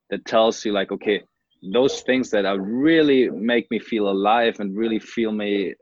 that 0.09 0.23
tells 0.25 0.63
you 0.63 0.71
like 0.71 0.89
okay 0.89 1.21
those 1.61 2.01
things 2.01 2.29
that 2.31 2.45
are 2.45 2.59
really 2.59 3.29
make 3.29 3.69
me 3.69 3.79
feel 3.79 4.09
alive 4.09 4.59
and 4.59 4.75
really 4.75 4.99
feel 4.99 5.31
me 5.31 5.73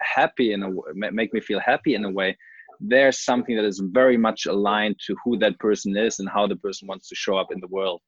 happy 0.00 0.52
in 0.52 0.62
a 0.62 0.70
make 0.94 1.32
me 1.32 1.40
feel 1.40 1.60
happy 1.60 1.94
in 1.94 2.04
a 2.04 2.10
way 2.10 2.36
there's 2.80 3.24
something 3.24 3.56
that 3.56 3.64
is 3.64 3.82
very 3.92 4.16
much 4.16 4.46
aligned 4.46 4.96
to 5.06 5.16
who 5.24 5.38
that 5.38 5.58
person 5.58 5.96
is 5.96 6.18
and 6.18 6.28
how 6.28 6.46
the 6.46 6.56
person 6.56 6.86
wants 6.86 7.08
to 7.08 7.14
show 7.14 7.36
up 7.38 7.50
in 7.50 7.58
the 7.60 7.66
world. 7.68 8.00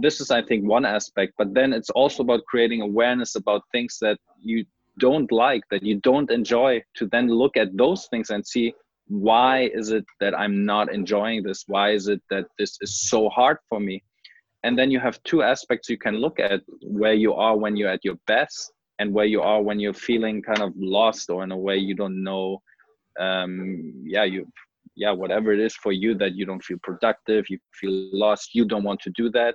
This 0.00 0.20
is 0.20 0.30
i 0.30 0.42
think 0.42 0.64
one 0.64 0.84
aspect 0.84 1.32
but 1.38 1.54
then 1.54 1.72
it's 1.72 1.90
also 1.90 2.22
about 2.22 2.44
creating 2.44 2.82
awareness 2.82 3.34
about 3.34 3.62
things 3.72 3.98
that 4.00 4.18
you 4.40 4.64
don't 4.98 5.30
like 5.32 5.62
that 5.70 5.82
you 5.82 5.96
don't 6.00 6.30
enjoy 6.30 6.82
to 6.96 7.06
then 7.06 7.28
look 7.28 7.56
at 7.56 7.76
those 7.76 8.06
things 8.06 8.30
and 8.30 8.46
see 8.46 8.72
why 9.08 9.70
is 9.74 9.90
it 9.90 10.04
that 10.20 10.38
i'm 10.38 10.64
not 10.64 10.92
enjoying 10.92 11.42
this? 11.42 11.64
Why 11.66 11.92
is 11.92 12.06
it 12.08 12.20
that 12.30 12.46
this 12.58 12.76
is 12.80 13.00
so 13.08 13.28
hard 13.28 13.58
for 13.68 13.80
me 13.80 14.04
and 14.64 14.78
then 14.78 14.90
you 14.90 14.98
have 14.98 15.22
two 15.24 15.42
aspects 15.42 15.88
you 15.88 15.98
can 15.98 16.16
look 16.16 16.40
at 16.40 16.62
where 16.82 17.14
you 17.14 17.32
are 17.34 17.56
when 17.56 17.76
you're 17.76 17.90
at 17.90 18.04
your 18.04 18.18
best 18.26 18.72
and 18.98 19.12
where 19.12 19.26
you 19.26 19.40
are 19.40 19.62
when 19.62 19.78
you're 19.78 19.94
feeling 19.94 20.42
kind 20.42 20.60
of 20.60 20.72
lost 20.76 21.30
or 21.30 21.44
in 21.44 21.52
a 21.52 21.56
way 21.56 21.76
you 21.76 21.94
don't 21.94 22.22
know 22.22 22.60
um 23.20 23.92
yeah 24.04 24.24
you 24.24 24.46
yeah 24.96 25.12
whatever 25.12 25.52
it 25.52 25.60
is 25.60 25.74
for 25.74 25.92
you 25.92 26.14
that 26.14 26.34
you 26.34 26.44
don't 26.44 26.64
feel 26.64 26.78
productive 26.82 27.46
you 27.48 27.58
feel 27.72 28.10
lost 28.12 28.54
you 28.54 28.64
don't 28.64 28.84
want 28.84 29.00
to 29.00 29.10
do 29.10 29.30
that. 29.30 29.54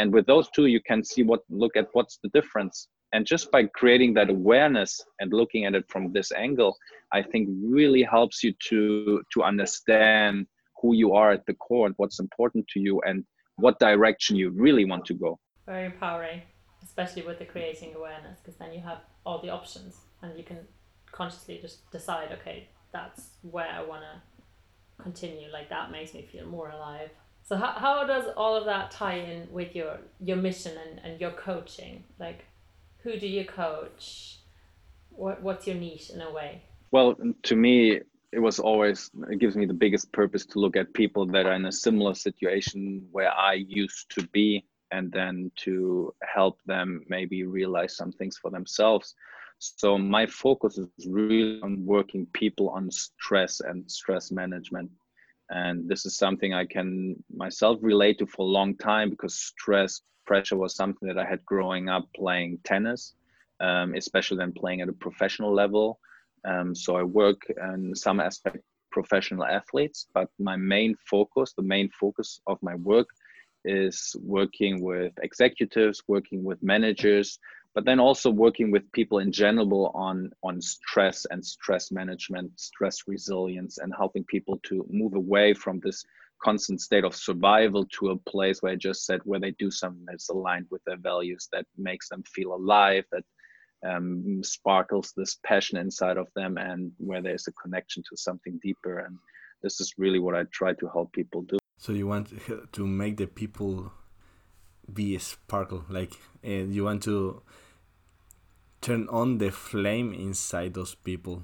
And 0.00 0.12
with 0.12 0.26
those 0.26 0.48
two 0.50 0.66
you 0.66 0.80
can 0.80 1.02
see 1.04 1.22
what 1.22 1.40
look 1.50 1.76
at 1.76 1.88
what's 1.92 2.18
the 2.22 2.28
difference. 2.28 2.88
And 3.12 3.26
just 3.26 3.50
by 3.50 3.64
creating 3.64 4.14
that 4.14 4.30
awareness 4.30 5.00
and 5.18 5.32
looking 5.32 5.64
at 5.64 5.74
it 5.74 5.84
from 5.88 6.12
this 6.12 6.30
angle 6.32 6.76
i 7.12 7.22
think 7.22 7.48
really 7.62 8.02
helps 8.02 8.44
you 8.44 8.52
to 8.68 9.22
to 9.32 9.42
understand 9.42 10.46
who 10.80 10.94
you 10.94 11.14
are 11.14 11.30
at 11.32 11.44
the 11.46 11.54
core 11.54 11.86
and 11.86 11.94
what's 11.96 12.20
important 12.20 12.68
to 12.68 12.80
you 12.80 13.00
and 13.06 13.24
what 13.58 13.78
direction 13.78 14.36
you 14.36 14.50
really 14.50 14.84
want 14.84 15.04
to 15.04 15.14
go 15.14 15.38
very 15.66 15.86
empowering 15.86 16.42
especially 16.82 17.22
with 17.22 17.38
the 17.38 17.44
creating 17.44 17.94
awareness 17.94 18.38
because 18.40 18.56
then 18.58 18.72
you 18.72 18.80
have 18.80 18.98
all 19.26 19.40
the 19.42 19.50
options 19.50 19.96
and 20.22 20.36
you 20.36 20.44
can 20.44 20.58
consciously 21.12 21.58
just 21.60 21.90
decide 21.90 22.30
okay 22.32 22.68
that's 22.92 23.30
where 23.42 23.68
i 23.68 23.82
want 23.82 24.02
to 24.02 25.02
continue 25.02 25.48
like 25.52 25.68
that 25.68 25.90
makes 25.90 26.14
me 26.14 26.26
feel 26.32 26.46
more 26.46 26.70
alive 26.70 27.10
so 27.48 27.56
how, 27.56 27.72
how 27.72 28.06
does 28.06 28.24
all 28.36 28.54
of 28.56 28.66
that 28.66 28.90
tie 28.90 29.14
in 29.14 29.48
with 29.50 29.74
your 29.74 30.00
your 30.20 30.36
mission 30.36 30.76
and, 30.76 31.00
and 31.02 31.18
your 31.18 31.30
coaching? 31.30 32.04
Like 32.20 32.44
who 32.98 33.18
do 33.18 33.26
you 33.26 33.46
coach? 33.46 34.40
What 35.08 35.42
what's 35.42 35.66
your 35.66 35.76
niche 35.76 36.10
in 36.10 36.20
a 36.20 36.30
way? 36.30 36.64
Well, 36.90 37.16
to 37.44 37.56
me 37.56 38.00
it 38.32 38.38
was 38.38 38.58
always 38.58 39.10
it 39.30 39.38
gives 39.38 39.56
me 39.56 39.66
the 39.66 39.74
biggest 39.74 40.12
purpose 40.12 40.44
to 40.46 40.58
look 40.58 40.76
at 40.76 40.92
people 40.92 41.26
that 41.26 41.46
are 41.46 41.54
in 41.54 41.66
a 41.66 41.72
similar 41.72 42.14
situation 42.14 43.06
where 43.10 43.32
I 43.32 43.54
used 43.54 44.10
to 44.10 44.26
be 44.28 44.64
and 44.90 45.10
then 45.12 45.50
to 45.56 46.14
help 46.22 46.58
them 46.66 47.04
maybe 47.08 47.44
realize 47.44 47.96
some 47.96 48.12
things 48.12 48.38
for 48.38 48.50
themselves. 48.50 49.14
So 49.58 49.98
my 49.98 50.26
focus 50.26 50.78
is 50.78 50.88
really 51.06 51.60
on 51.62 51.84
working 51.84 52.26
people 52.32 52.70
on 52.70 52.90
stress 52.90 53.60
and 53.60 53.90
stress 53.90 54.30
management 54.30 54.90
and 55.50 55.88
this 55.88 56.04
is 56.04 56.16
something 56.16 56.52
i 56.54 56.64
can 56.64 57.16
myself 57.34 57.78
relate 57.80 58.18
to 58.18 58.26
for 58.26 58.42
a 58.42 58.50
long 58.50 58.76
time 58.76 59.10
because 59.10 59.34
stress 59.34 60.02
pressure 60.26 60.56
was 60.56 60.74
something 60.74 61.08
that 61.08 61.18
i 61.18 61.24
had 61.24 61.44
growing 61.44 61.88
up 61.88 62.06
playing 62.14 62.58
tennis 62.64 63.14
um, 63.60 63.94
especially 63.94 64.36
then 64.36 64.52
playing 64.52 64.80
at 64.82 64.88
a 64.88 64.92
professional 64.92 65.52
level 65.52 65.98
um, 66.44 66.74
so 66.74 66.96
i 66.96 67.02
work 67.02 67.40
in 67.72 67.94
some 67.94 68.20
aspect 68.20 68.58
professional 68.90 69.44
athletes 69.44 70.06
but 70.14 70.28
my 70.38 70.56
main 70.56 70.94
focus 71.10 71.52
the 71.56 71.62
main 71.62 71.88
focus 71.90 72.40
of 72.46 72.58
my 72.62 72.74
work 72.76 73.08
is 73.64 74.16
working 74.20 74.82
with 74.82 75.12
executives 75.22 76.02
working 76.08 76.42
with 76.44 76.62
managers 76.62 77.38
but 77.74 77.84
then 77.84 78.00
also 78.00 78.30
working 78.30 78.70
with 78.70 78.90
people 78.92 79.18
in 79.18 79.30
general 79.30 79.92
on 79.94 80.30
on 80.42 80.60
stress 80.60 81.26
and 81.30 81.44
stress 81.44 81.90
management 81.92 82.50
stress 82.58 83.02
resilience 83.06 83.78
and 83.78 83.92
helping 83.96 84.24
people 84.24 84.58
to 84.62 84.86
move 84.90 85.14
away 85.14 85.52
from 85.52 85.80
this 85.80 86.04
constant 86.42 86.80
state 86.80 87.04
of 87.04 87.14
survival 87.14 87.84
to 87.86 88.10
a 88.10 88.16
place 88.30 88.62
where 88.62 88.72
i 88.72 88.76
just 88.76 89.04
said 89.04 89.20
where 89.24 89.40
they 89.40 89.50
do 89.52 89.70
something 89.70 90.04
that's 90.06 90.28
aligned 90.28 90.66
with 90.70 90.82
their 90.84 90.96
values 90.96 91.48
that 91.52 91.66
makes 91.76 92.08
them 92.08 92.22
feel 92.22 92.54
alive 92.54 93.04
that 93.12 93.24
um, 93.86 94.42
sparkles 94.42 95.12
this 95.16 95.38
passion 95.44 95.78
inside 95.78 96.16
of 96.16 96.28
them 96.34 96.58
and 96.58 96.92
where 96.98 97.22
there's 97.22 97.46
a 97.48 97.52
connection 97.52 98.02
to 98.08 98.16
something 98.16 98.58
deeper. 98.62 99.00
And 99.00 99.16
this 99.62 99.80
is 99.80 99.94
really 99.98 100.18
what 100.18 100.34
i 100.34 100.44
try 100.52 100.72
to 100.74 100.88
help 100.88 101.12
people 101.12 101.42
do. 101.42 101.58
So 101.78 101.92
you 101.92 102.06
want 102.06 102.32
to 102.72 102.86
make 102.86 103.16
the 103.16 103.26
people 103.26 103.92
be 104.92 105.14
a 105.14 105.20
sparkle 105.20 105.84
like 105.90 106.14
uh, 106.42 106.48
you 106.48 106.82
want 106.82 107.02
to 107.02 107.42
turn 108.80 109.06
on 109.10 109.38
the 109.38 109.50
flame 109.50 110.12
inside 110.12 110.74
those 110.74 110.94
people. 110.94 111.42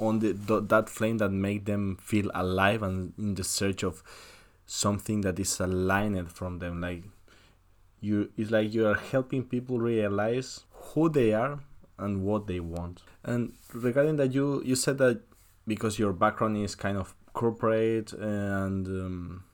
On 0.00 0.18
the 0.18 0.34
th- 0.34 0.64
that 0.68 0.88
flame 0.88 1.18
that 1.18 1.30
make 1.30 1.66
them 1.66 1.96
feel 2.00 2.30
alive 2.34 2.82
and 2.82 3.12
in 3.18 3.34
the 3.34 3.44
search 3.44 3.84
of 3.84 4.02
something 4.66 5.20
that 5.20 5.38
is 5.38 5.60
aligned 5.60 6.32
from 6.32 6.58
them. 6.58 6.80
Like 6.80 7.04
you 8.00 8.30
it's 8.36 8.50
like 8.50 8.72
you 8.74 8.86
are 8.86 8.96
helping 8.96 9.44
people 9.44 9.78
realize 9.78 10.64
who 10.92 11.08
they 11.08 11.32
are 11.32 11.60
and 11.98 12.22
what 12.22 12.46
they 12.46 12.60
want 12.60 13.02
and 13.24 13.52
regarding 13.72 14.16
that 14.16 14.32
you 14.32 14.62
you 14.64 14.74
said 14.74 14.98
that 14.98 15.20
because 15.66 15.98
your 15.98 16.12
background 16.12 16.56
is 16.56 16.74
kind 16.74 16.98
of 16.98 17.14
corporate 17.32 18.12
and 18.12 18.86
um, 18.86 19.44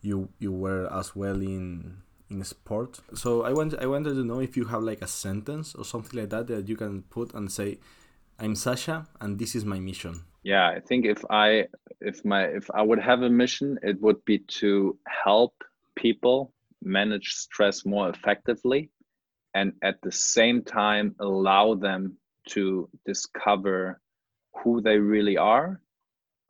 you 0.00 0.28
you 0.38 0.52
were 0.52 0.90
as 0.92 1.14
well 1.14 1.40
in 1.40 1.98
in 2.30 2.42
sport. 2.44 3.00
So 3.14 3.42
I 3.42 3.52
want 3.52 3.74
I 3.78 3.86
wanted 3.86 4.14
to 4.14 4.24
know 4.24 4.40
if 4.40 4.56
you 4.56 4.66
have 4.66 4.82
like 4.82 5.02
a 5.02 5.06
sentence 5.06 5.74
or 5.74 5.84
something 5.84 6.18
like 6.18 6.30
that 6.30 6.46
that 6.48 6.68
you 6.68 6.76
can 6.76 7.02
put 7.02 7.34
and 7.34 7.50
say, 7.50 7.78
"I'm 8.38 8.54
Sasha, 8.54 9.06
and 9.20 9.38
this 9.38 9.54
is 9.54 9.64
my 9.64 9.78
mission." 9.78 10.24
Yeah, 10.42 10.68
I 10.68 10.80
think 10.80 11.04
if 11.04 11.24
I 11.30 11.66
if 12.00 12.24
my 12.24 12.44
if 12.44 12.70
I 12.70 12.82
would 12.82 13.00
have 13.00 13.22
a 13.22 13.30
mission, 13.30 13.78
it 13.82 14.00
would 14.00 14.24
be 14.24 14.38
to 14.60 14.98
help 15.06 15.54
people 15.96 16.52
manage 16.82 17.34
stress 17.34 17.84
more 17.84 18.08
effectively, 18.10 18.90
and 19.56 19.72
at 19.82 19.96
the 20.02 20.12
same 20.12 20.62
time 20.62 21.16
allow 21.18 21.74
them 21.74 22.02
to 22.54 22.88
discover 23.06 24.00
who 24.58 24.82
they 24.82 24.98
really 24.98 25.38
are 25.38 25.80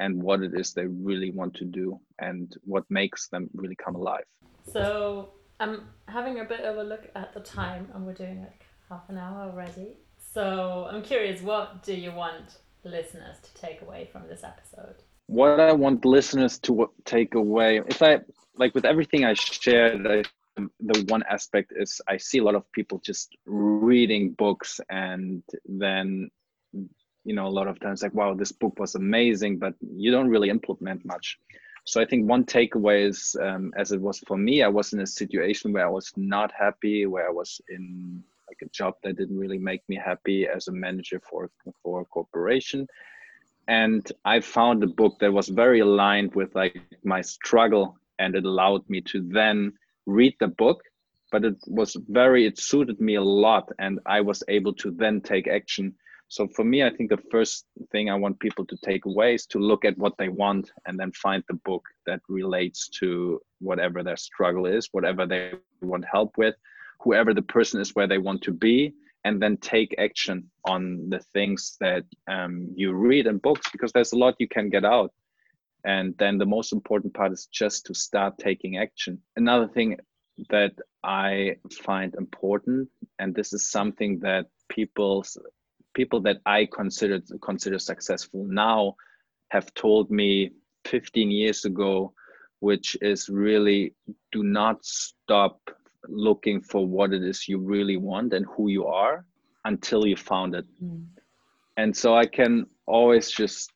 and 0.00 0.20
what 0.20 0.42
it 0.42 0.52
is 0.60 0.72
they 0.72 0.86
really 0.86 1.30
want 1.30 1.54
to 1.54 1.64
do 1.64 2.00
and 2.18 2.56
what 2.64 2.84
makes 2.90 3.28
them 3.28 3.48
really 3.54 3.76
come 3.76 3.94
alive. 3.94 4.24
So 4.72 5.30
I'm 5.60 5.88
having 6.08 6.40
a 6.40 6.44
bit 6.44 6.60
of 6.60 6.76
a 6.78 6.82
look 6.82 7.04
at 7.14 7.32
the 7.32 7.40
time, 7.40 7.88
and 7.94 8.04
we're 8.04 8.20
doing 8.24 8.40
like 8.40 8.66
half 8.90 9.08
an 9.08 9.18
hour 9.18 9.38
already. 9.48 9.96
So 10.34 10.88
I'm 10.90 11.02
curious, 11.02 11.40
what 11.40 11.82
do 11.82 11.94
you 11.94 12.12
want 12.12 12.58
listeners 12.84 13.36
to 13.42 13.54
take 13.54 13.82
away 13.82 14.08
from 14.12 14.22
this 14.28 14.42
episode? 14.44 14.96
What 15.28 15.60
I 15.60 15.72
want 15.72 16.04
listeners 16.04 16.58
to 16.60 16.90
take 17.04 17.34
away, 17.34 17.80
if 17.86 18.02
I 18.02 18.20
like 18.56 18.74
with 18.74 18.84
everything 18.84 19.24
I 19.24 19.34
shared, 19.34 20.06
I, 20.06 20.24
the 20.56 21.04
one 21.08 21.22
aspect 21.28 21.72
is 21.76 22.00
I 22.08 22.16
see 22.16 22.38
a 22.38 22.44
lot 22.44 22.54
of 22.54 22.70
people 22.72 23.00
just 23.04 23.36
reading 23.44 24.32
books 24.32 24.80
and 24.88 25.42
then 25.66 26.30
you 26.72 27.34
know 27.34 27.46
a 27.46 27.56
lot 27.58 27.68
of 27.68 27.80
times 27.80 28.02
like 28.02 28.14
wow 28.14 28.34
this 28.34 28.52
book 28.52 28.78
was 28.78 28.94
amazing 28.94 29.58
but 29.58 29.74
you 29.80 30.10
don't 30.10 30.28
really 30.28 30.50
implement 30.50 31.04
much. 31.04 31.38
So 31.84 32.00
I 32.00 32.04
think 32.04 32.28
one 32.28 32.44
takeaway 32.44 33.06
is, 33.06 33.36
um, 33.40 33.72
as 33.76 33.92
it 33.92 34.00
was 34.00 34.18
for 34.26 34.36
me, 34.36 34.64
I 34.64 34.66
was 34.66 34.92
in 34.92 35.00
a 35.00 35.06
situation 35.06 35.72
where 35.72 35.86
I 35.86 35.88
was 35.88 36.12
not 36.16 36.50
happy, 36.50 37.06
where 37.06 37.28
I 37.28 37.30
was 37.30 37.60
in 37.68 38.24
like 38.48 38.58
a 38.60 38.68
job 38.70 38.94
that 39.04 39.16
didn't 39.16 39.38
really 39.38 39.58
make 39.58 39.88
me 39.88 39.94
happy 39.94 40.48
as 40.48 40.66
a 40.66 40.72
manager 40.72 41.20
for 41.20 41.48
for 41.82 42.00
a 42.00 42.04
corporation, 42.04 42.88
and 43.68 44.04
I 44.24 44.40
found 44.40 44.82
a 44.82 44.88
book 44.88 45.20
that 45.20 45.32
was 45.32 45.48
very 45.48 45.78
aligned 45.78 46.34
with 46.34 46.52
like 46.56 46.76
my 47.04 47.20
struggle, 47.20 47.96
and 48.18 48.34
it 48.34 48.44
allowed 48.44 48.88
me 48.90 49.00
to 49.12 49.22
then 49.22 49.72
read 50.06 50.34
the 50.40 50.48
book 50.48 50.80
but 51.32 51.44
it 51.44 51.56
was 51.66 51.96
very 52.08 52.46
it 52.46 52.58
suited 52.58 53.00
me 53.00 53.16
a 53.16 53.22
lot 53.22 53.68
and 53.78 53.98
i 54.06 54.20
was 54.20 54.42
able 54.48 54.72
to 54.72 54.90
then 54.90 55.20
take 55.20 55.48
action 55.48 55.94
so 56.28 56.48
for 56.48 56.64
me, 56.64 56.82
I 56.82 56.90
think 56.90 57.10
the 57.10 57.22
first 57.30 57.66
thing 57.92 58.10
I 58.10 58.16
want 58.16 58.40
people 58.40 58.66
to 58.66 58.76
take 58.84 59.04
away 59.04 59.34
is 59.34 59.46
to 59.46 59.58
look 59.58 59.84
at 59.84 59.96
what 59.96 60.14
they 60.18 60.28
want 60.28 60.72
and 60.84 60.98
then 60.98 61.12
find 61.12 61.44
the 61.46 61.54
book 61.64 61.84
that 62.06 62.20
relates 62.28 62.88
to 63.00 63.40
whatever 63.60 64.02
their 64.02 64.16
struggle 64.16 64.66
is, 64.66 64.88
whatever 64.90 65.24
they 65.24 65.52
want 65.80 66.04
help 66.10 66.36
with. 66.36 66.56
whoever 67.00 67.34
the 67.34 67.42
person 67.42 67.80
is 67.80 67.94
where 67.94 68.06
they 68.06 68.18
want 68.18 68.42
to 68.42 68.52
be 68.52 68.94
and 69.24 69.40
then 69.40 69.56
take 69.58 69.94
action 69.98 70.50
on 70.64 71.08
the 71.10 71.18
things 71.32 71.76
that 71.80 72.04
um, 72.28 72.68
you 72.74 72.92
read 72.92 73.26
in 73.26 73.38
books 73.38 73.68
because 73.70 73.92
there's 73.92 74.12
a 74.12 74.18
lot 74.18 74.34
you 74.38 74.48
can 74.48 74.68
get 74.70 74.84
out 74.84 75.12
and 75.86 76.14
then 76.18 76.36
the 76.36 76.46
most 76.46 76.72
important 76.72 77.14
part 77.14 77.32
is 77.32 77.46
just 77.46 77.86
to 77.86 77.94
start 77.94 78.36
taking 78.38 78.76
action 78.76 79.18
another 79.36 79.68
thing 79.68 79.96
that 80.50 80.72
i 81.04 81.56
find 81.84 82.14
important 82.16 82.88
and 83.18 83.34
this 83.34 83.52
is 83.52 83.70
something 83.70 84.18
that 84.18 84.46
people 84.68 85.24
people 85.94 86.20
that 86.20 86.38
i 86.44 86.66
consider 86.74 87.20
consider 87.40 87.78
successful 87.78 88.44
now 88.44 88.94
have 89.48 89.72
told 89.74 90.10
me 90.10 90.50
15 90.84 91.30
years 91.30 91.64
ago 91.64 92.12
which 92.60 92.96
is 93.00 93.28
really 93.28 93.94
do 94.32 94.42
not 94.42 94.84
stop 94.84 95.60
looking 96.08 96.60
for 96.60 96.86
what 96.86 97.12
it 97.12 97.22
is 97.22 97.48
you 97.48 97.58
really 97.58 97.96
want 97.96 98.32
and 98.32 98.46
who 98.46 98.68
you 98.68 98.86
are 98.86 99.24
until 99.66 100.06
you 100.06 100.16
found 100.16 100.54
it. 100.54 100.64
Mm. 100.82 101.04
And 101.76 101.94
so 101.94 102.16
I 102.16 102.26
can 102.26 102.66
always 102.86 103.30
just 103.30 103.72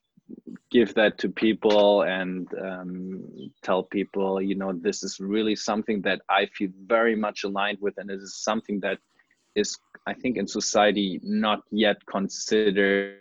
give 0.69 0.93
that 0.95 1.17
to 1.19 1.29
people 1.29 2.03
and 2.03 2.47
um, 2.59 3.23
tell 3.61 3.83
people, 3.83 4.41
you 4.41 4.55
know, 4.55 4.73
this 4.73 5.03
is 5.03 5.19
really 5.19 5.55
something 5.55 6.01
that 6.01 6.21
I 6.29 6.45
feel 6.47 6.69
very 6.85 7.15
much 7.15 7.43
aligned 7.43 7.79
with, 7.81 7.97
and 7.97 8.09
it 8.09 8.19
is 8.21 8.35
something 8.35 8.79
that 8.81 8.99
is, 9.55 9.77
I 10.07 10.13
think, 10.13 10.37
in 10.37 10.47
society 10.47 11.19
not 11.23 11.63
yet 11.71 12.05
considered 12.05 13.17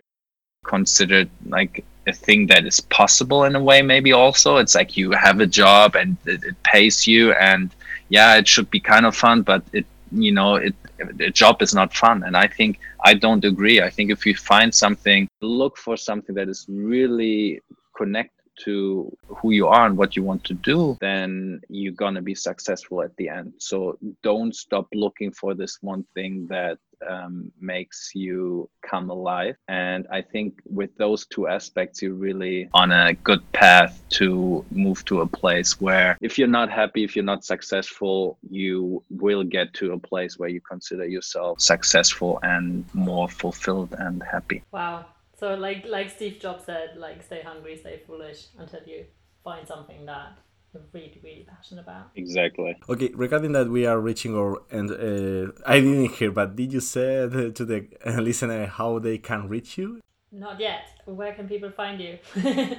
considered 0.64 1.31
like 1.46 1.85
a 2.07 2.12
thing 2.12 2.46
that 2.46 2.66
is 2.66 2.81
possible 2.81 3.44
in 3.44 3.57
a 3.57 3.62
way 3.62 3.83
maybe 3.83 4.12
also. 4.12 4.57
It's 4.59 4.75
like 4.75 4.96
you 4.96 5.11
have 5.12 5.40
a 5.40 5.46
job 5.46 5.96
and 5.96 6.16
it, 6.27 6.44
it 6.44 6.62
pays 6.62 7.07
you 7.07 7.33
and 7.33 7.75
yeah 8.11 8.37
it 8.37 8.46
should 8.46 8.70
be 8.70 8.81
kind 8.81 9.07
of 9.07 9.16
fun 9.16 9.42
but 9.42 9.62
it 9.73 9.87
you 10.12 10.33
know 10.33 10.57
it 10.57 10.75
a 11.20 11.30
job 11.30 11.62
is 11.62 11.74
not 11.74 11.94
fun. 11.94 12.22
And 12.24 12.36
i 12.36 12.46
think 12.46 12.78
i 13.04 13.14
don't 13.14 13.44
agree. 13.44 13.80
I 13.80 13.90
think 13.90 14.10
if 14.10 14.26
you 14.26 14.34
find 14.34 14.74
something 14.74 15.28
look 15.40 15.76
for 15.76 15.96
something 15.96 16.34
that 16.34 16.48
is 16.48 16.66
really 16.68 17.60
connected 17.96 18.39
to 18.64 19.16
who 19.27 19.51
you 19.51 19.66
are 19.66 19.87
and 19.87 19.96
what 19.96 20.16
you 20.16 20.23
want 20.23 20.44
to 20.44 20.55
do, 20.55 20.96
then 21.01 21.61
you're 21.68 21.92
going 21.92 22.14
to 22.14 22.23
be 22.23 22.35
successful 22.35 23.03
at 23.03 23.16
the 23.16 23.29
end. 23.29 23.53
So 23.59 23.99
don't 24.23 24.55
stop 24.55 24.88
looking 24.94 25.33
for 25.33 25.55
this 25.55 25.79
one 25.81 26.05
thing 26.14 26.46
that 26.49 26.79
um, 27.09 27.51
makes 27.61 28.12
you 28.14 28.68
come 28.83 29.11
alive. 29.11 29.57
And 29.68 30.07
I 30.11 30.23
think 30.23 30.61
with 30.66 30.94
those 30.96 31.27
two 31.27 31.49
aspects, 31.49 32.03
you're 32.03 32.14
really 32.14 32.68
on 32.75 32.92
a 32.92 33.14
good 33.14 33.40
path 33.53 34.03
to 34.11 34.64
move 34.70 35.05
to 35.07 35.20
a 35.20 35.27
place 35.27 35.81
where 35.81 36.16
if 36.20 36.38
you're 36.38 36.49
not 36.49 36.70
happy, 36.70 37.05
if 37.05 37.16
you're 37.16 37.25
not 37.25 37.44
successful, 37.44 38.38
you 38.51 39.03
will 39.11 39.44
get 39.44 39.73
to 39.75 39.92
a 39.92 39.99
place 39.99 40.38
where 40.38 40.49
you 40.49 40.61
consider 40.61 41.07
yourself 41.07 41.61
successful 41.61 42.38
and 42.42 42.85
more 42.94 43.29
fulfilled 43.29 43.94
and 43.99 44.23
happy. 44.23 44.62
Wow. 44.73 45.07
So 45.40 45.55
like 45.55 45.87
like 45.87 46.11
Steve 46.11 46.38
Jobs 46.38 46.66
said, 46.66 46.98
like 46.98 47.22
stay 47.22 47.40
hungry, 47.42 47.74
stay 47.79 48.03
foolish 48.07 48.48
until 48.59 48.81
you 48.87 49.07
find 49.42 49.66
something 49.66 50.05
that 50.05 50.38
you're 50.74 50.83
really 50.92 51.18
really 51.24 51.46
passionate 51.48 51.81
about. 51.81 52.11
Exactly. 52.14 52.76
Okay, 52.90 53.11
regarding 53.14 53.53
that, 53.53 53.68
we 53.68 53.87
are 53.87 53.98
reaching 53.98 54.37
our 54.37 54.61
and 54.70 54.90
uh, 54.90 55.53
I 55.64 55.81
didn't 55.81 56.11
hear, 56.11 56.31
but 56.31 56.57
did 56.57 56.74
you 56.74 56.81
say 56.81 57.26
to 57.31 57.64
the 57.64 57.88
listener 58.20 58.66
how 58.66 58.98
they 58.98 59.16
can 59.16 59.48
reach 59.48 59.79
you? 59.79 60.00
Not 60.31 60.61
yet. 60.61 60.85
Where 61.07 61.33
can 61.33 61.48
people 61.48 61.70
find 61.70 61.98
you? 61.98 62.18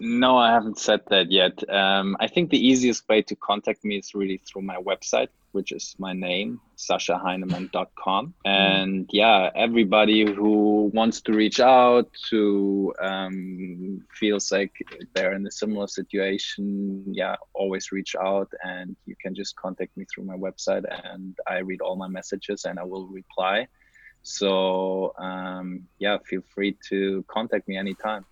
no, 0.00 0.38
I 0.38 0.52
haven't 0.52 0.78
said 0.78 1.02
that 1.10 1.30
yet. 1.30 1.62
Um, 1.68 2.16
I 2.18 2.26
think 2.26 2.48
the 2.48 2.66
easiest 2.66 3.06
way 3.06 3.20
to 3.20 3.36
contact 3.36 3.84
me 3.84 3.98
is 3.98 4.14
really 4.14 4.38
through 4.38 4.62
my 4.62 4.76
website, 4.76 5.28
which 5.56 5.72
is 5.72 5.96
my 5.98 6.12
name, 6.12 6.60
sashaheinemann.com. 6.76 8.34
And 8.44 9.08
yeah, 9.10 9.48
everybody 9.54 10.20
who 10.30 10.90
wants 10.92 11.22
to 11.22 11.32
reach 11.32 11.60
out, 11.60 12.08
to 12.28 12.92
um, 13.00 14.02
feels 14.12 14.52
like 14.52 14.74
they're 15.14 15.32
in 15.32 15.46
a 15.46 15.50
similar 15.50 15.86
situation, 15.86 17.04
yeah, 17.08 17.36
always 17.54 17.90
reach 17.90 18.14
out 18.14 18.50
and 18.62 18.94
you 19.06 19.16
can 19.22 19.34
just 19.34 19.56
contact 19.56 19.96
me 19.96 20.04
through 20.04 20.24
my 20.24 20.36
website 20.36 20.84
and 21.10 21.34
I 21.48 21.58
read 21.70 21.80
all 21.80 21.96
my 21.96 22.08
messages 22.08 22.66
and 22.66 22.78
I 22.78 22.84
will 22.84 23.06
reply. 23.06 23.66
So 24.22 25.14
um, 25.18 25.84
yeah, 25.98 26.18
feel 26.28 26.42
free 26.54 26.76
to 26.90 27.24
contact 27.28 27.66
me 27.66 27.78
anytime. 27.78 28.26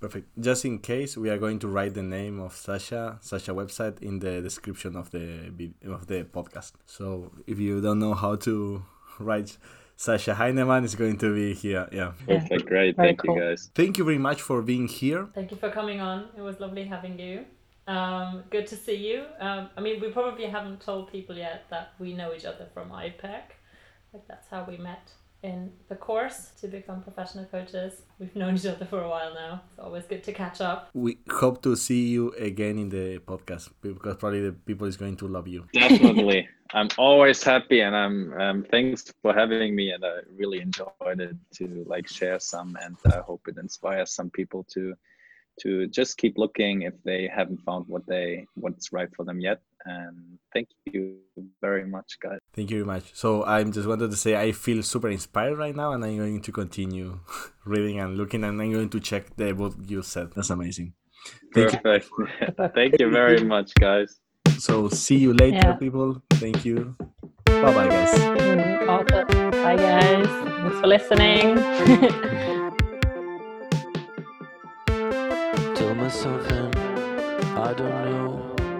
Perfect. 0.00 0.28
Just 0.38 0.64
in 0.64 0.78
case, 0.78 1.16
we 1.16 1.28
are 1.28 1.38
going 1.38 1.58
to 1.58 1.68
write 1.68 1.94
the 1.94 2.02
name 2.02 2.38
of 2.38 2.54
Sasha, 2.54 3.18
Sasha 3.20 3.52
website 3.52 4.00
in 4.00 4.20
the 4.20 4.40
description 4.40 4.94
of 4.94 5.10
the 5.10 5.72
of 5.86 6.06
the 6.06 6.22
podcast. 6.24 6.72
So 6.86 7.32
if 7.48 7.58
you 7.58 7.80
don't 7.80 7.98
know 7.98 8.14
how 8.14 8.36
to 8.36 8.84
write 9.18 9.58
Sasha 9.96 10.34
Heinemann, 10.34 10.84
is 10.84 10.94
going 10.94 11.18
to 11.18 11.34
be 11.34 11.52
here. 11.52 11.88
Yeah. 11.90 12.12
Perfect. 12.26 12.66
Great. 12.66 12.94
Very 12.94 13.08
Thank 13.08 13.18
cool. 13.20 13.34
you, 13.34 13.40
guys. 13.40 13.70
Thank 13.74 13.98
you 13.98 14.04
very 14.04 14.18
much 14.18 14.40
for 14.40 14.62
being 14.62 14.86
here. 14.86 15.28
Thank 15.34 15.50
you 15.50 15.56
for 15.56 15.70
coming 15.70 16.00
on. 16.00 16.28
It 16.36 16.42
was 16.42 16.60
lovely 16.60 16.84
having 16.84 17.18
you. 17.18 17.44
Um, 17.88 18.44
good 18.50 18.68
to 18.68 18.76
see 18.76 18.94
you. 18.94 19.24
Um, 19.40 19.70
I 19.76 19.80
mean, 19.80 20.00
we 20.00 20.10
probably 20.10 20.44
haven't 20.46 20.80
told 20.80 21.10
people 21.10 21.34
yet 21.34 21.64
that 21.70 21.94
we 21.98 22.12
know 22.12 22.32
each 22.32 22.44
other 22.44 22.68
from 22.72 22.90
IPEC. 22.90 23.42
Like 24.12 24.28
that's 24.28 24.46
how 24.48 24.64
we 24.68 24.76
met 24.76 25.10
in 25.42 25.70
the 25.88 25.94
course 25.94 26.50
to 26.60 26.66
become 26.66 27.02
professional 27.02 27.44
coaches. 27.44 28.02
We've 28.18 28.34
known 28.34 28.56
each 28.56 28.66
other 28.66 28.84
for 28.84 29.02
a 29.02 29.08
while 29.08 29.32
now. 29.34 29.62
It's 29.70 29.78
always 29.78 30.04
good 30.04 30.24
to 30.24 30.32
catch 30.32 30.60
up. 30.60 30.90
We 30.94 31.18
hope 31.30 31.62
to 31.62 31.76
see 31.76 32.08
you 32.08 32.32
again 32.32 32.78
in 32.78 32.88
the 32.88 33.18
podcast 33.20 33.70
because 33.80 34.16
probably 34.16 34.42
the 34.42 34.52
people 34.52 34.86
is 34.86 34.96
going 34.96 35.16
to 35.18 35.28
love 35.28 35.46
you. 35.46 35.66
Definitely. 35.72 36.48
I'm 36.74 36.88
always 36.98 37.42
happy 37.42 37.80
and 37.80 37.96
I'm 37.96 38.40
um, 38.40 38.66
thanks 38.70 39.12
for 39.22 39.32
having 39.32 39.74
me 39.74 39.90
and 39.92 40.04
I 40.04 40.18
really 40.36 40.60
enjoyed 40.60 41.20
it 41.20 41.36
to 41.54 41.84
like 41.88 42.06
share 42.06 42.38
some 42.40 42.76
and 42.82 42.96
I 43.06 43.20
hope 43.20 43.48
it 43.48 43.56
inspires 43.56 44.12
some 44.12 44.28
people 44.28 44.64
to 44.74 44.94
to 45.60 45.86
just 45.86 46.18
keep 46.18 46.36
looking 46.36 46.82
if 46.82 46.94
they 47.04 47.26
haven't 47.26 47.62
found 47.64 47.86
what 47.88 48.06
they 48.06 48.46
what's 48.54 48.92
right 48.92 49.08
for 49.16 49.24
them 49.24 49.40
yet 49.40 49.62
and 49.88 50.38
thank 50.52 50.68
you 50.86 51.16
very 51.60 51.86
much 51.86 52.18
guys. 52.22 52.38
Thank 52.52 52.70
you 52.70 52.78
very 52.78 52.86
much. 52.94 53.04
So 53.14 53.44
i 53.44 53.62
just 53.64 53.88
wanted 53.88 54.10
to 54.10 54.16
say 54.24 54.36
i 54.36 54.52
feel 54.52 54.82
super 54.82 55.08
inspired 55.08 55.58
right 55.58 55.74
now 55.74 55.92
and 55.92 56.04
i'm 56.04 56.16
going 56.16 56.40
to 56.40 56.52
continue 56.52 57.20
reading 57.64 57.98
and 58.00 58.16
looking 58.16 58.44
and 58.44 58.60
i'm 58.60 58.72
going 58.72 58.90
to 58.90 59.00
check 59.00 59.24
the 59.36 59.52
book 59.52 59.74
you 59.86 60.02
said. 60.02 60.32
That's 60.34 60.50
amazing. 60.50 60.92
Thank 61.54 61.82
perfect. 61.82 62.10
You. 62.18 62.68
thank 62.74 63.00
you 63.00 63.10
very 63.10 63.42
much 63.54 63.72
guys. 63.74 64.20
So 64.58 64.88
see 64.88 65.16
you 65.16 65.32
later 65.34 65.68
yeah. 65.68 65.74
people. 65.74 66.22
Thank 66.30 66.64
you. 66.64 66.96
Bye 67.46 67.74
bye 67.74 67.88
guys 67.88 68.58
bye 68.88 69.76
guys. 69.76 70.26
Thanks 70.26 70.80
for 70.80 70.86
listening. 70.86 71.58
Something 76.08 76.72
I 77.54 77.74
don't 77.76 77.90
know 78.06 78.47